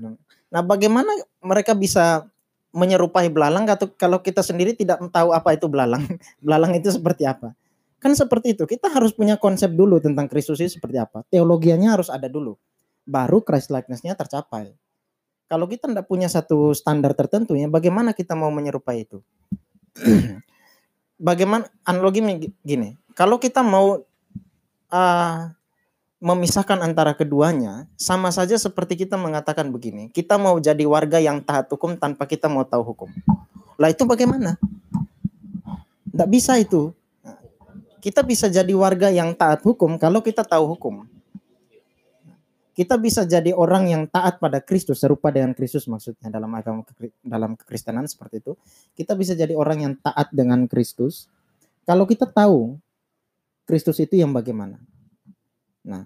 Nah, 0.55 0.63
bagaimana 0.63 1.11
mereka 1.43 1.75
bisa 1.75 2.31
menyerupai 2.77 3.33
belalang 3.33 3.65
atau 3.73 3.89
kalau 3.97 4.21
kita 4.21 4.45
sendiri 4.45 4.77
tidak 4.77 5.01
tahu 5.09 5.33
apa 5.33 5.57
itu 5.57 5.65
belalang? 5.65 6.05
belalang 6.45 6.77
itu 6.77 6.93
seperti 6.93 7.25
apa? 7.25 7.57
Kan 7.97 8.13
seperti 8.13 8.53
itu. 8.53 8.69
Kita 8.69 8.93
harus 8.93 9.17
punya 9.17 9.41
konsep 9.41 9.73
dulu 9.73 9.97
tentang 9.97 10.29
Kristus 10.29 10.61
itu 10.61 10.77
seperti 10.77 11.01
apa. 11.01 11.25
Teologianya 11.33 11.97
harus 11.97 12.13
ada 12.13 12.29
dulu. 12.29 12.61
Baru 13.09 13.41
Christ 13.41 13.73
likeness-nya 13.73 14.13
tercapai. 14.13 14.77
Kalau 15.49 15.65
kita 15.65 15.89
tidak 15.89 16.05
punya 16.05 16.29
satu 16.29 16.75
standar 16.77 17.15
tertentu 17.15 17.55
ya 17.55 17.71
bagaimana 17.71 18.13
kita 18.13 18.37
mau 18.37 18.53
menyerupai 18.53 19.07
itu? 19.09 19.25
bagaimana 21.17 21.65
analogi 21.87 22.53
gini, 22.61 22.99
kalau 23.17 23.41
kita 23.41 23.65
mau 23.65 24.05
uh, 24.93 25.39
memisahkan 26.17 26.81
antara 26.81 27.13
keduanya, 27.13 27.85
sama 28.01 28.33
saja 28.33 28.57
seperti 28.57 29.05
kita 29.05 29.21
mengatakan 29.21 29.69
begini, 29.69 30.09
kita 30.09 30.41
mau 30.41 30.57
jadi 30.57 30.83
warga 30.89 31.21
yang 31.21 31.45
taat 31.45 31.69
hukum 31.69 31.97
tanpa 32.01 32.25
kita 32.25 32.49
mau 32.49 32.65
tahu 32.65 32.83
hukum. 32.83 33.11
Lah 33.77 33.93
itu 33.93 34.09
bagaimana? 34.09 34.57
Tidak 36.09 36.29
bisa 36.33 36.57
itu. 36.57 36.97
Kita 38.01 38.25
bisa 38.25 38.49
jadi 38.49 38.73
warga 38.73 39.13
yang 39.13 39.37
taat 39.37 39.61
hukum 39.67 40.01
kalau 40.01 40.25
kita 40.25 40.47
tahu 40.47 40.79
hukum. 40.79 41.05
Kita 42.77 43.01
bisa 43.01 43.25
jadi 43.25 43.57
orang 43.57 43.89
yang 43.89 44.03
taat 44.05 44.37
pada 44.37 44.61
Kristus, 44.61 45.01
serupa 45.01 45.33
dengan 45.33 45.57
Kristus 45.57 45.89
maksudnya 45.89 46.29
dalam 46.29 46.53
agama 46.53 46.85
dalam 47.25 47.57
kekristenan 47.57 48.05
seperti 48.05 48.45
itu. 48.45 48.53
Kita 48.93 49.17
bisa 49.17 49.33
jadi 49.33 49.57
orang 49.57 49.79
yang 49.81 49.95
taat 49.97 50.29
dengan 50.29 50.69
Kristus 50.69 51.29
kalau 51.89 52.05
kita 52.05 52.29
tahu 52.29 52.77
Kristus 53.65 53.97
itu 54.01 54.21
yang 54.21 54.33
bagaimana. 54.33 54.77
Nah, 55.87 56.03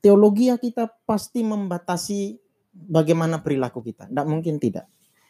teologi 0.00 0.48
kita 0.48 0.88
pasti 1.04 1.44
membatasi 1.44 2.40
bagaimana 2.72 3.44
perilaku 3.44 3.84
kita. 3.84 4.08
Tidak 4.08 4.26
mungkin 4.26 4.56
tidak. 4.56 4.88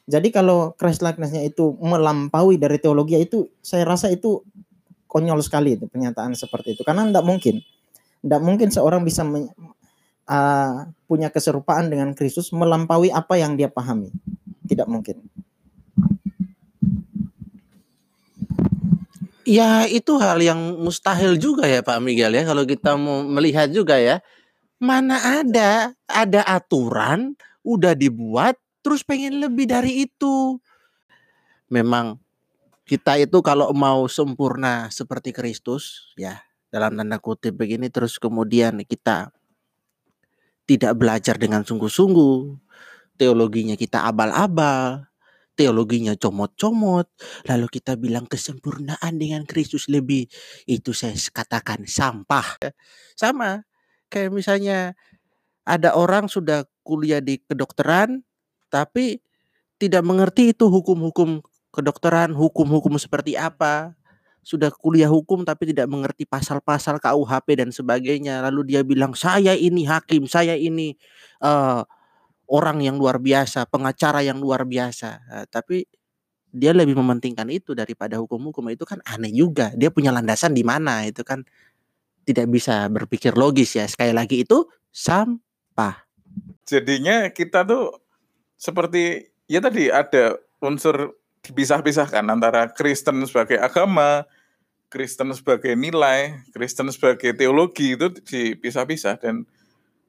Jadi 0.09 0.33
kalau 0.33 0.73
Christ 0.73 1.05
likeness-nya 1.05 1.45
itu 1.45 1.77
melampaui 1.85 2.57
dari 2.57 2.81
teologi 2.81 3.21
itu, 3.21 3.45
saya 3.61 3.85
rasa 3.85 4.09
itu 4.09 4.41
konyol 5.05 5.45
sekali 5.45 5.77
itu 5.77 5.85
pernyataan 5.85 6.33
seperti 6.33 6.79
itu. 6.79 6.83
Karena 6.87 7.05
tidak 7.05 7.25
mungkin. 7.29 7.61
Tidak 8.19 8.41
mungkin 8.41 8.69
seorang 8.73 9.05
bisa 9.05 9.23
men, 9.23 9.53
uh, 10.29 10.89
punya 11.05 11.29
keserupaan 11.29 11.93
dengan 11.93 12.17
Kristus 12.17 12.53
melampaui 12.57 13.13
apa 13.13 13.37
yang 13.37 13.57
dia 13.57 13.69
pahami. 13.69 14.09
Tidak 14.65 14.89
mungkin. 14.89 15.21
Ya 19.49 19.89
itu 19.89 20.21
hal 20.21 20.45
yang 20.45 20.77
mustahil 20.77 21.41
juga 21.41 21.65
ya 21.65 21.81
Pak 21.81 22.05
Miguel 22.05 22.37
ya 22.37 22.45
kalau 22.45 22.69
kita 22.69 23.01
mau 23.01 23.25
melihat 23.25 23.73
juga 23.73 23.97
ya. 23.97 24.21
Mana 24.77 25.17
ada 25.41 25.97
ada 26.05 26.45
aturan 26.45 27.33
udah 27.65 27.97
dibuat 27.97 28.61
terus 28.85 29.01
pengen 29.01 29.41
lebih 29.41 29.65
dari 29.65 30.05
itu. 30.05 30.61
Memang 31.73 32.21
kita 32.85 33.17
itu 33.17 33.41
kalau 33.41 33.73
mau 33.73 34.05
sempurna 34.05 34.93
seperti 34.93 35.33
Kristus 35.33 36.13
ya 36.21 36.45
dalam 36.69 37.01
tanda 37.01 37.17
kutip 37.17 37.57
begini 37.57 37.89
terus 37.89 38.21
kemudian 38.21 38.85
kita 38.85 39.33
tidak 40.69 40.93
belajar 40.93 41.41
dengan 41.41 41.65
sungguh-sungguh 41.65 42.37
teologinya 43.17 43.81
kita 43.81 44.05
abal-abal 44.05 45.09
teologinya 45.59 46.15
comot-comot, 46.15 47.11
lalu 47.51 47.67
kita 47.67 47.99
bilang 47.99 48.31
kesempurnaan 48.31 49.19
dengan 49.19 49.43
Kristus 49.43 49.91
lebih, 49.91 50.31
itu 50.71 50.95
saya 50.95 51.19
katakan 51.35 51.83
sampah. 51.83 52.63
Sama, 53.19 53.67
kayak 54.07 54.31
misalnya 54.31 54.95
ada 55.67 55.99
orang 55.99 56.31
sudah 56.31 56.63
kuliah 56.87 57.19
di 57.19 57.43
kedokteran, 57.43 58.23
tapi 58.71 59.19
tidak 59.83 60.07
mengerti 60.07 60.55
itu 60.55 60.71
hukum-hukum 60.71 61.43
kedokteran, 61.75 62.31
hukum-hukum 62.39 62.95
seperti 62.95 63.35
apa, 63.35 63.99
sudah 64.47 64.73
kuliah 64.73 65.11
hukum 65.11 65.45
tapi 65.45 65.75
tidak 65.75 65.91
mengerti 65.93 66.25
pasal-pasal 66.25 67.03
KUHP 67.03 67.61
dan 67.61 67.69
sebagainya. 67.75 68.41
Lalu 68.49 68.75
dia 68.75 68.81
bilang 68.87 69.13
saya 69.13 69.53
ini 69.53 69.85
hakim, 69.85 70.25
saya 70.25 70.57
ini 70.57 70.97
uh, 71.43 71.85
orang 72.49 72.81
yang 72.81 72.97
luar 72.97 73.21
biasa, 73.21 73.69
pengacara 73.69 74.25
yang 74.25 74.41
luar 74.41 74.65
biasa. 74.65 75.11
Uh, 75.29 75.47
tapi 75.53 75.85
dia 76.49 76.73
lebih 76.73 76.97
mementingkan 76.97 77.47
itu 77.53 77.77
daripada 77.77 78.17
hukum-hukum 78.17 78.73
itu 78.73 78.89
kan 78.89 78.99
aneh 79.05 79.31
juga. 79.31 79.71
Dia 79.77 79.93
punya 79.93 80.11
landasan 80.11 80.57
di 80.57 80.65
mana 80.65 81.05
itu 81.05 81.21
kan 81.21 81.45
tidak 82.25 82.49
bisa 82.49 82.89
berpikir 82.89 83.37
logis 83.37 83.77
ya. 83.77 83.85
Sekali 83.85 84.17
lagi 84.17 84.45
itu 84.45 84.65
sampah. 84.89 86.09
Jadinya 86.65 87.29
kita 87.33 87.65
tuh 87.65 87.93
seperti 88.57 89.29
ya 89.49 89.61
tadi 89.61 89.93
ada 89.93 90.37
unsur 90.61 91.17
dipisah-pisahkan 91.45 92.25
antara 92.29 92.69
Kristen 92.73 93.25
sebagai 93.25 93.57
agama, 93.57 94.29
Kristen 94.93 95.33
sebagai 95.33 95.73
nilai, 95.77 96.45
Kristen 96.53 96.89
sebagai 96.93 97.33
teologi 97.37 97.97
itu 97.97 98.13
dipisah-pisah 98.13 99.21
dan 99.21 99.49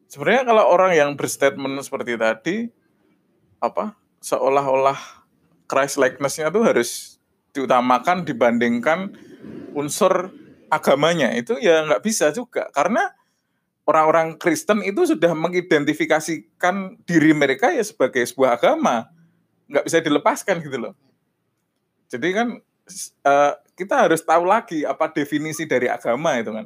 sebenarnya 0.10 0.44
kalau 0.50 0.66
orang 0.66 0.92
yang 0.98 1.14
berstatement 1.14 1.78
seperti 1.86 2.18
tadi 2.18 2.56
apa 3.62 3.94
seolah-olah 4.20 4.98
Christ 5.70 6.02
likeness-nya 6.02 6.50
tuh 6.50 6.66
harus 6.66 7.22
diutamakan 7.54 8.26
dibandingkan 8.26 9.14
unsur 9.78 10.34
agamanya 10.74 11.34
itu 11.38 11.58
ya 11.62 11.86
nggak 11.86 12.02
bisa 12.02 12.34
juga. 12.34 12.74
Karena 12.74 13.06
orang-orang 13.86 14.38
Kristen 14.38 14.82
itu 14.86 15.06
sudah 15.06 15.34
mengidentifikasikan 15.34 17.06
diri 17.06 17.34
mereka 17.34 17.70
ya 17.74 17.82
sebagai 17.86 18.26
sebuah 18.26 18.58
agama 18.58 19.10
nggak 19.70 19.86
bisa 19.86 19.98
dilepaskan 20.02 20.62
gitu 20.66 20.78
loh. 20.90 20.94
Jadi 22.10 22.28
kan 22.34 22.48
uh, 23.26 23.54
kita 23.78 24.10
harus 24.10 24.26
tahu 24.26 24.46
lagi 24.46 24.82
apa 24.86 25.10
definisi 25.14 25.70
dari 25.70 25.86
agama 25.86 26.38
itu 26.42 26.50
kan. 26.50 26.66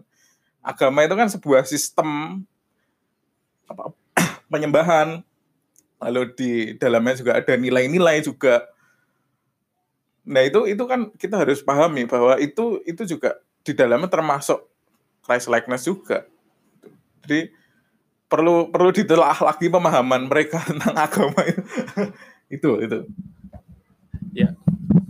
Agama 0.63 1.03
itu 1.03 1.15
kan 1.19 1.27
sebuah 1.27 1.67
sistem 1.67 2.39
apa 3.69 3.93
penyembahan. 4.51 5.21
Lalu 6.03 6.21
di 6.35 6.51
dalamnya 6.75 7.15
juga 7.15 7.39
ada 7.39 7.53
nilai-nilai 7.55 8.19
juga. 8.19 8.67
Nah 10.27 10.43
itu 10.43 10.67
itu 10.67 10.83
kan 10.83 11.11
kita 11.15 11.39
harus 11.39 11.63
pahami 11.63 12.03
bahwa 12.03 12.35
itu 12.43 12.83
itu 12.83 13.07
juga 13.07 13.39
di 13.63 13.71
dalamnya 13.71 14.11
termasuk 14.11 14.67
Christ 15.23 15.47
likeness 15.47 15.87
juga. 15.87 16.27
Jadi 17.23 17.55
perlu 18.27 18.67
perlu 18.67 18.91
ditelah 18.91 19.37
lagi 19.39 19.71
pemahaman 19.71 20.27
mereka 20.27 20.59
tentang 20.69 20.95
agama 20.97 21.39
itu. 21.47 21.63
Itu 22.53 22.77
itu. 22.85 23.09
Ya. 24.29 24.53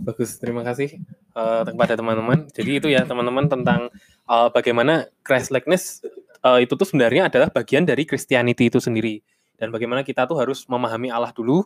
Bagus 0.00 0.40
terima 0.40 0.64
kasih 0.64 0.96
uh, 1.36 1.60
kepada 1.68 1.92
teman-teman. 1.92 2.48
Jadi 2.48 2.80
itu 2.80 2.88
ya 2.88 3.04
teman-teman 3.04 3.52
tentang 3.52 3.92
uh, 4.24 4.48
bagaimana 4.48 5.12
Christ 5.20 5.52
likeness 5.52 6.00
uh, 6.44 6.60
itu 6.60 6.76
tuh 6.76 6.84
sebenarnya 6.84 7.32
adalah 7.32 7.48
bagian 7.48 7.88
dari 7.88 8.04
Christianity 8.04 8.68
itu 8.68 8.78
sendiri. 8.78 9.24
Dan 9.56 9.72
bagaimana 9.72 10.04
kita 10.04 10.28
tuh 10.28 10.36
harus 10.36 10.68
memahami 10.68 11.08
Allah 11.08 11.32
dulu 11.32 11.64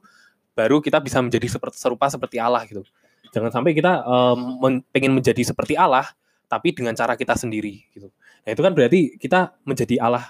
baru 0.54 0.82
kita 0.82 0.98
bisa 1.02 1.18
menjadi 1.22 1.46
seperti 1.50 1.76
serupa 1.78 2.06
seperti 2.10 2.38
Allah 2.38 2.62
gitu. 2.66 2.86
Jangan 3.34 3.50
sampai 3.54 3.74
kita 3.74 4.02
um, 4.06 4.58
men 4.58 4.74
pengen 4.90 5.14
menjadi 5.14 5.42
seperti 5.42 5.74
Allah 5.78 6.06
tapi 6.48 6.72
dengan 6.72 6.96
cara 6.96 7.14
kita 7.14 7.38
sendiri 7.38 7.86
gitu. 7.94 8.08
Nah 8.42 8.50
itu 8.50 8.62
kan 8.64 8.72
berarti 8.72 9.14
kita 9.20 9.54
menjadi 9.62 10.02
Allah 10.02 10.24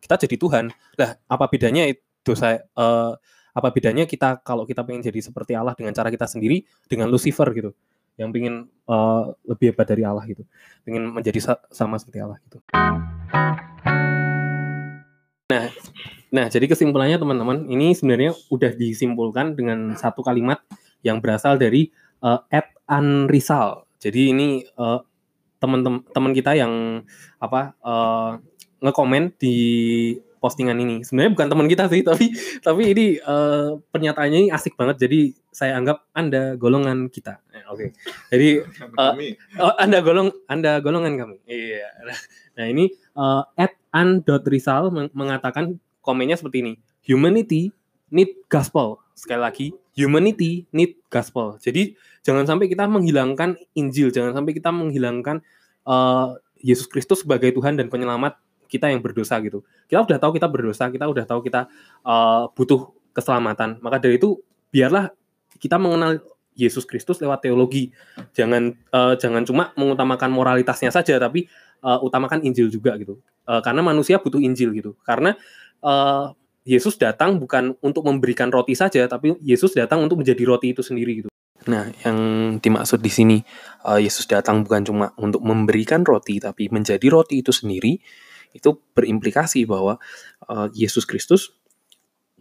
kita 0.00 0.16
jadi 0.24 0.36
Tuhan. 0.40 0.64
Lah 0.96 1.10
apa 1.28 1.44
bedanya 1.52 1.84
itu 1.84 2.32
saya 2.32 2.64
uh, 2.80 3.12
apa 3.54 3.68
bedanya 3.70 4.08
kita 4.08 4.40
kalau 4.42 4.64
kita 4.64 4.82
pengen 4.82 5.04
jadi 5.04 5.20
seperti 5.20 5.52
Allah 5.54 5.76
dengan 5.76 5.94
cara 5.94 6.08
kita 6.08 6.24
sendiri 6.24 6.64
dengan 6.88 7.12
Lucifer 7.12 7.46
gitu? 7.52 7.70
Yang 8.16 8.30
pengen 8.30 8.54
uh, 8.88 9.36
lebih 9.44 9.74
hebat 9.74 9.86
dari 9.86 10.02
Allah 10.06 10.24
gitu. 10.24 10.48
Pengen 10.86 11.12
menjadi 11.12 11.38
sa 11.44 11.52
sama 11.68 12.00
seperti 12.00 12.24
Allah 12.24 12.40
gitu 12.46 12.62
Nah, 15.52 15.68
nah 16.32 16.48
jadi 16.48 16.64
kesimpulannya 16.64 17.20
teman-teman, 17.20 17.68
ini 17.68 17.92
sebenarnya 17.92 18.32
udah 18.48 18.72
disimpulkan 18.72 19.52
dengan 19.52 19.92
satu 19.92 20.24
kalimat 20.24 20.64
yang 21.04 21.20
berasal 21.20 21.60
dari 21.60 21.92
uh, 22.24 22.40
Ed 22.48 22.64
Anrisal. 22.88 23.84
Jadi 24.00 24.32
ini 24.32 24.64
uh, 24.80 25.04
teman-teman 25.60 26.32
kita 26.32 26.56
yang 26.56 27.04
apa 27.36 27.76
uh, 27.84 28.40
ngekomen 28.80 29.36
di 29.36 29.56
postingan 30.40 30.80
ini. 30.80 31.04
Sebenarnya 31.04 31.36
bukan 31.36 31.48
teman 31.52 31.68
kita 31.68 31.92
sih, 31.92 32.00
tapi 32.08 32.32
tapi 32.64 32.82
ini 32.96 33.04
uh, 33.20 33.76
pernyataannya 33.92 34.48
ini 34.48 34.50
asik 34.52 34.80
banget. 34.80 35.04
Jadi 35.04 35.28
saya 35.52 35.76
anggap 35.76 36.08
Anda 36.16 36.56
golongan 36.56 37.12
kita. 37.12 37.44
Oke. 37.68 37.76
Okay. 37.76 37.88
Jadi 38.32 38.48
uh, 38.96 39.12
oh, 39.60 39.76
Anda 39.76 40.00
golong 40.00 40.32
Anda 40.48 40.80
golongan 40.80 41.20
kami. 41.20 41.36
Iya. 41.44 41.88
Nah, 42.56 42.64
ini 42.64 42.88
uh, 43.12 43.44
at 43.60 43.76
an.rizal 43.94 44.90
mengatakan 45.14 45.78
komennya 46.02 46.34
seperti 46.34 46.66
ini. 46.66 46.72
Humanity 47.06 47.70
need 48.10 48.34
gospel. 48.50 48.98
Sekali 49.14 49.40
lagi, 49.40 49.66
humanity 49.94 50.66
need 50.74 50.98
gospel. 51.06 51.54
Jadi 51.62 51.94
jangan 52.26 52.44
sampai 52.44 52.66
kita 52.66 52.90
menghilangkan 52.90 53.54
Injil, 53.78 54.10
jangan 54.10 54.34
sampai 54.34 54.52
kita 54.52 54.74
menghilangkan 54.74 55.38
uh, 55.86 56.34
Yesus 56.58 56.90
Kristus 56.90 57.22
sebagai 57.22 57.54
Tuhan 57.54 57.78
dan 57.78 57.86
penyelamat 57.86 58.36
kita 58.66 58.90
yang 58.90 58.98
berdosa 58.98 59.38
gitu. 59.38 59.62
Kita 59.86 60.02
udah 60.02 60.18
tahu 60.18 60.34
kita 60.34 60.50
berdosa, 60.50 60.90
kita 60.90 61.06
udah 61.06 61.24
tahu 61.24 61.40
kita 61.46 61.70
uh, 62.02 62.50
butuh 62.50 62.90
keselamatan. 63.14 63.78
Maka 63.78 64.02
dari 64.02 64.18
itu 64.18 64.42
biarlah 64.74 65.14
kita 65.62 65.78
mengenal 65.78 66.18
Yesus 66.54 66.86
Kristus 66.86 67.22
lewat 67.22 67.46
teologi. 67.46 67.94
Jangan 68.34 68.74
uh, 68.90 69.14
jangan 69.14 69.42
cuma 69.46 69.70
mengutamakan 69.78 70.30
moralitasnya 70.30 70.90
saja, 70.90 71.18
tapi 71.22 71.46
uh, 71.84 72.00
utamakan 72.00 72.40
Injil 72.40 72.72
juga 72.72 72.96
gitu. 72.96 73.20
Uh, 73.44 73.60
karena 73.60 73.84
manusia 73.84 74.16
butuh 74.16 74.40
Injil 74.40 74.72
gitu. 74.72 74.96
Karena 75.04 75.36
uh, 75.84 76.32
Yesus 76.64 76.96
datang 76.96 77.36
bukan 77.36 77.76
untuk 77.84 78.08
memberikan 78.08 78.48
roti 78.48 78.72
saja, 78.72 79.04
tapi 79.04 79.36
Yesus 79.44 79.76
datang 79.76 80.00
untuk 80.00 80.24
menjadi 80.24 80.42
roti 80.48 80.72
itu 80.72 80.80
sendiri 80.80 81.12
gitu. 81.20 81.28
Nah, 81.68 81.92
yang 82.04 82.18
dimaksud 82.60 83.00
di 83.04 83.12
sini 83.12 83.36
uh, 83.84 84.00
Yesus 84.00 84.24
datang 84.24 84.64
bukan 84.64 84.84
cuma 84.84 85.06
untuk 85.20 85.44
memberikan 85.44 86.00
roti, 86.04 86.40
tapi 86.40 86.72
menjadi 86.72 87.04
roti 87.12 87.44
itu 87.44 87.52
sendiri. 87.52 88.00
Itu 88.56 88.80
berimplikasi 88.96 89.68
bahwa 89.68 90.00
uh, 90.48 90.68
Yesus 90.72 91.04
Kristus 91.04 91.52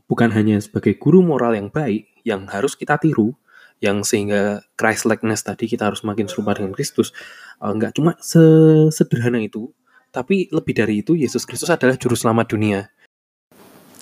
bukan 0.08 0.32
hanya 0.32 0.60
sebagai 0.64 0.96
guru 0.96 1.24
moral 1.24 1.60
yang 1.60 1.68
baik 1.68 2.08
yang 2.24 2.48
harus 2.48 2.80
kita 2.80 2.96
tiru, 3.00 3.36
yang 3.84 4.08
sehingga 4.08 4.64
Christ 4.80 5.04
likeness 5.04 5.44
tadi 5.44 5.68
kita 5.68 5.92
harus 5.92 6.08
makin 6.08 6.32
serupa 6.32 6.56
dengan 6.56 6.72
Kristus. 6.72 7.12
Uh, 7.60 7.76
nggak 7.76 8.00
cuma 8.00 8.16
sesederhana 8.24 9.44
itu, 9.44 9.76
tapi 10.16 10.48
lebih 10.56 10.72
dari 10.72 11.04
itu 11.04 11.20
Yesus 11.20 11.44
Kristus 11.44 11.68
adalah 11.68 12.00
juru 12.00 12.16
selamat 12.16 12.56
dunia. 12.56 12.88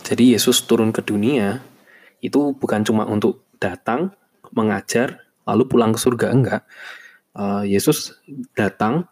Jadi 0.06 0.38
Yesus 0.38 0.62
turun 0.70 0.94
ke 0.94 1.02
dunia 1.02 1.66
itu 2.22 2.54
bukan 2.54 2.86
cuma 2.86 3.10
untuk 3.10 3.50
datang 3.58 4.14
mengajar 4.54 5.26
lalu 5.50 5.66
pulang 5.66 5.98
ke 5.98 6.00
surga 6.00 6.28
enggak. 6.30 6.62
Uh, 7.34 7.66
Yesus 7.66 8.22
datang 8.54 9.10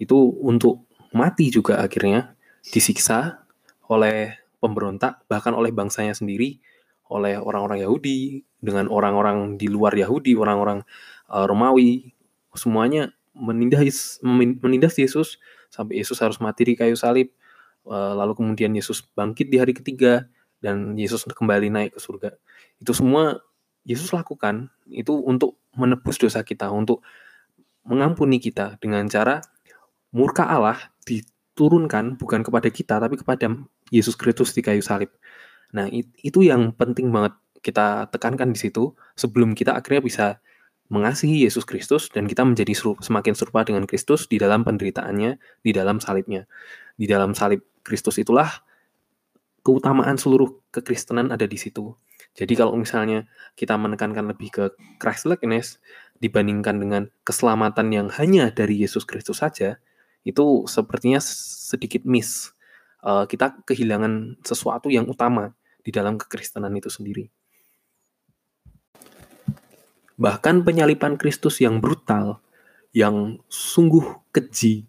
itu 0.00 0.16
untuk 0.40 0.88
mati 1.12 1.52
juga 1.52 1.84
akhirnya 1.84 2.32
disiksa 2.64 3.44
oleh 3.92 4.32
pemberontak 4.58 5.24
bahkan 5.28 5.52
oleh 5.52 5.70
bangsanya 5.70 6.16
sendiri 6.16 6.58
oleh 7.06 7.38
orang-orang 7.38 7.86
Yahudi 7.86 8.42
dengan 8.66 8.90
orang-orang 8.90 9.54
di 9.54 9.70
luar 9.70 9.94
Yahudi 9.94 10.34
orang-orang 10.34 10.82
uh, 11.30 11.46
Romawi 11.46 12.10
semuanya 12.58 13.14
menindas 13.30 14.18
menindas 14.26 14.98
Yesus 14.98 15.38
sampai 15.70 16.02
Yesus 16.02 16.18
harus 16.18 16.42
mati 16.42 16.66
di 16.66 16.74
kayu 16.74 16.98
salib 16.98 17.30
uh, 17.86 18.18
lalu 18.18 18.34
kemudian 18.34 18.74
Yesus 18.74 19.06
bangkit 19.14 19.46
di 19.46 19.62
hari 19.62 19.70
ketiga 19.70 20.26
dan 20.58 20.98
Yesus 20.98 21.22
kembali 21.22 21.70
naik 21.70 21.94
ke 21.94 22.00
surga 22.02 22.34
itu 22.82 22.90
semua 22.90 23.38
Yesus 23.86 24.10
lakukan 24.10 24.66
itu 24.90 25.14
untuk 25.14 25.62
menebus 25.78 26.18
dosa 26.18 26.42
kita, 26.42 26.74
untuk 26.74 27.06
mengampuni 27.86 28.42
kita 28.42 28.74
dengan 28.82 29.06
cara 29.06 29.38
murka 30.10 30.42
Allah 30.42 30.90
diturunkan 31.06 32.18
bukan 32.18 32.42
kepada 32.42 32.66
kita 32.66 32.98
tapi 32.98 33.14
kepada 33.14 33.46
Yesus 33.94 34.18
Kristus 34.18 34.50
di 34.50 34.66
kayu 34.66 34.82
salib. 34.82 35.14
Nah, 35.70 35.86
itu 35.94 36.42
yang 36.42 36.74
penting 36.74 37.14
banget 37.14 37.38
kita 37.62 38.10
tekankan 38.12 38.52
di 38.52 38.58
situ 38.58 38.92
sebelum 39.14 39.56
kita 39.56 39.76
akhirnya 39.76 40.02
bisa 40.02 40.26
mengasihi 40.86 41.42
Yesus 41.42 41.66
Kristus 41.66 42.06
dan 42.10 42.30
kita 42.30 42.46
menjadi 42.46 42.72
semakin 42.76 43.34
serupa 43.34 43.66
dengan 43.66 43.84
Kristus 43.90 44.30
di 44.30 44.38
dalam 44.38 44.62
penderitaannya, 44.62 45.62
di 45.62 45.70
dalam 45.74 45.98
salibnya. 45.98 46.46
Di 46.94 47.10
dalam 47.10 47.34
salib 47.34 47.62
Kristus 47.82 48.22
itulah 48.22 48.62
keutamaan 49.66 50.14
seluruh 50.14 50.62
kekristenan 50.70 51.34
ada 51.34 51.44
di 51.44 51.58
situ. 51.58 51.98
Jadi 52.36 52.54
kalau 52.54 52.78
misalnya 52.78 53.26
kita 53.58 53.74
menekankan 53.74 54.30
lebih 54.30 54.48
ke 54.52 54.64
Christ 55.02 55.26
likeness 55.26 55.82
dibandingkan 56.22 56.78
dengan 56.78 57.02
keselamatan 57.26 57.90
yang 57.90 58.08
hanya 58.14 58.54
dari 58.54 58.78
Yesus 58.78 59.02
Kristus 59.02 59.42
saja, 59.42 59.82
itu 60.22 60.64
sepertinya 60.70 61.18
sedikit 61.22 62.06
miss. 62.06 62.54
Uh, 63.02 63.26
kita 63.26 63.58
kehilangan 63.66 64.42
sesuatu 64.42 64.90
yang 64.90 65.06
utama 65.06 65.54
di 65.82 65.94
dalam 65.94 66.18
kekristenan 66.18 66.74
itu 66.74 66.90
sendiri. 66.90 67.30
Bahkan 70.16 70.64
penyalipan 70.64 71.20
Kristus 71.20 71.60
yang 71.60 71.80
brutal, 71.84 72.40
yang 72.96 73.40
sungguh 73.52 74.24
keji, 74.32 74.88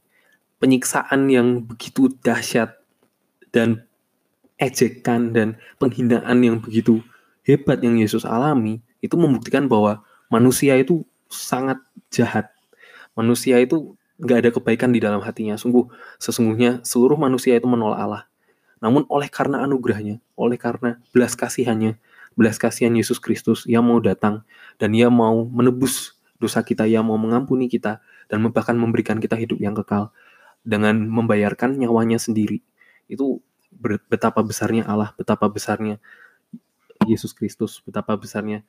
penyiksaan 0.63 1.27
yang 1.27 1.67
begitu 1.67 2.11
dahsyat, 2.23 2.79
dan 3.51 3.87
ejekan 4.57 5.31
dan 5.31 5.59
penghinaan 5.77 6.41
yang 6.41 6.57
begitu 6.59 7.03
hebat 7.47 7.79
yang 7.79 7.95
Yesus 7.95 8.27
alami 8.27 8.83
itu 8.99 9.15
membuktikan 9.15 9.69
bahwa 9.69 10.03
manusia 10.27 10.75
itu 10.75 11.05
sangat 11.31 11.79
jahat. 12.11 12.51
Manusia 13.13 13.57
itu 13.61 13.95
nggak 14.17 14.37
ada 14.43 14.49
kebaikan 14.51 14.89
di 14.91 14.99
dalam 14.99 15.21
hatinya. 15.21 15.55
Sungguh, 15.55 15.87
sesungguhnya 16.17 16.81
seluruh 16.83 17.15
manusia 17.15 17.55
itu 17.55 17.69
menolak 17.69 17.99
Allah. 18.01 18.23
Namun 18.77 19.09
oleh 19.09 19.29
karena 19.29 19.65
anugerahnya, 19.65 20.21
oleh 20.37 20.57
karena 20.57 21.01
belas 21.09 21.33
kasihannya, 21.33 21.97
belas 22.37 22.61
kasihan 22.61 22.93
Yesus 22.93 23.17
Kristus, 23.17 23.65
ia 23.65 23.81
mau 23.81 23.97
datang 23.97 24.45
dan 24.77 24.93
ia 24.93 25.09
mau 25.09 25.43
menebus 25.49 26.15
dosa 26.37 26.61
kita, 26.61 26.85
ia 26.85 27.01
mau 27.01 27.17
mengampuni 27.17 27.65
kita 27.65 27.99
dan 28.29 28.45
bahkan 28.53 28.77
memberikan 28.77 29.17
kita 29.17 29.33
hidup 29.33 29.57
yang 29.57 29.73
kekal 29.73 30.13
dengan 30.61 31.09
membayarkan 31.09 31.81
nyawanya 31.81 32.21
sendiri. 32.21 32.61
Itu 33.09 33.41
betapa 34.07 34.45
besarnya 34.45 34.85
Allah, 34.85 35.17
betapa 35.17 35.49
besarnya 35.49 35.97
Yesus 37.09 37.33
Kristus, 37.33 37.81
betapa 37.81 38.13
besarnya 38.13 38.61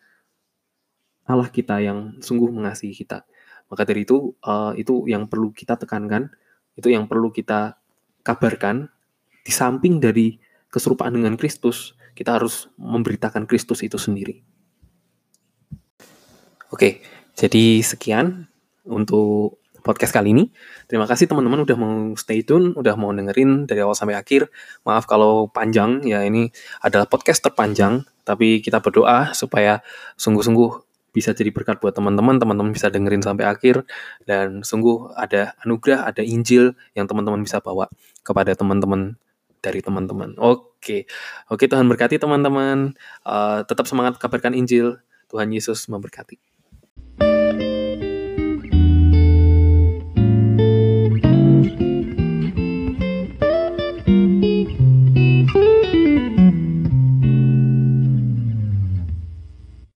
Allah 1.29 1.53
kita 1.53 1.77
yang 1.85 2.17
sungguh 2.25 2.49
mengasihi 2.49 2.97
kita. 2.97 3.29
Maka 3.69 3.85
dari 3.85 4.09
itu, 4.09 4.33
uh, 4.49 4.73
itu 4.81 5.05
yang 5.05 5.29
perlu 5.29 5.53
kita 5.53 5.77
tekankan, 5.77 6.33
itu 6.73 6.89
yang 6.89 7.05
perlu 7.05 7.29
kita 7.29 7.77
kabarkan. 8.25 8.89
Di 9.45 9.53
samping 9.53 10.01
dari 10.01 10.41
keserupaan 10.73 11.17
dengan 11.17 11.37
Kristus, 11.37 11.98
kita 12.19 12.35
harus 12.35 12.67
memberitakan 12.75 13.47
Kristus 13.47 13.87
itu 13.87 13.95
sendiri. 13.95 14.43
Oke, 16.75 17.01
jadi 17.39 17.79
sekian 17.87 18.51
untuk 18.83 19.63
podcast 19.87 20.11
kali 20.11 20.35
ini. 20.35 20.51
Terima 20.91 21.07
kasih 21.07 21.31
teman-teman 21.31 21.63
udah 21.63 21.77
mau 21.79 22.13
stay 22.19 22.43
tune, 22.43 22.75
udah 22.75 22.99
mau 22.99 23.15
dengerin 23.15 23.71
dari 23.71 23.81
awal 23.87 23.95
sampai 23.95 24.19
akhir. 24.19 24.51
Maaf 24.83 25.07
kalau 25.07 25.47
panjang, 25.47 26.03
ya 26.03 26.27
ini 26.27 26.51
adalah 26.83 27.07
podcast 27.07 27.41
terpanjang 27.47 28.03
tapi 28.29 28.61
kita 28.61 28.85
berdoa 28.85 29.33
supaya 29.33 29.81
sungguh-sungguh 30.21 30.85
bisa 31.17 31.33
jadi 31.33 31.49
berkat 31.49 31.81
buat 31.81 31.97
teman-teman, 31.97 32.37
teman-teman 32.37 32.77
bisa 32.77 32.93
dengerin 32.93 33.25
sampai 33.25 33.49
akhir 33.49 33.89
dan 34.29 34.61
sungguh 34.61 35.17
ada 35.17 35.57
anugerah, 35.65 36.05
ada 36.05 36.21
Injil 36.21 36.77
yang 36.93 37.09
teman-teman 37.09 37.41
bisa 37.41 37.65
bawa 37.65 37.89
kepada 38.21 38.53
teman-teman 38.53 39.17
dari 39.61 39.85
teman-teman. 39.85 40.35
Oke, 40.41 41.07
oke 41.51 41.65
Tuhan 41.67 41.87
berkati 41.87 42.17
teman-teman. 42.17 42.95
Uh, 43.23 43.63
tetap 43.67 43.85
semangat 43.85 44.17
kabarkan 44.17 44.55
Injil. 44.55 44.99
Tuhan 45.29 45.53
Yesus 45.53 45.87
memberkati. 45.93 46.48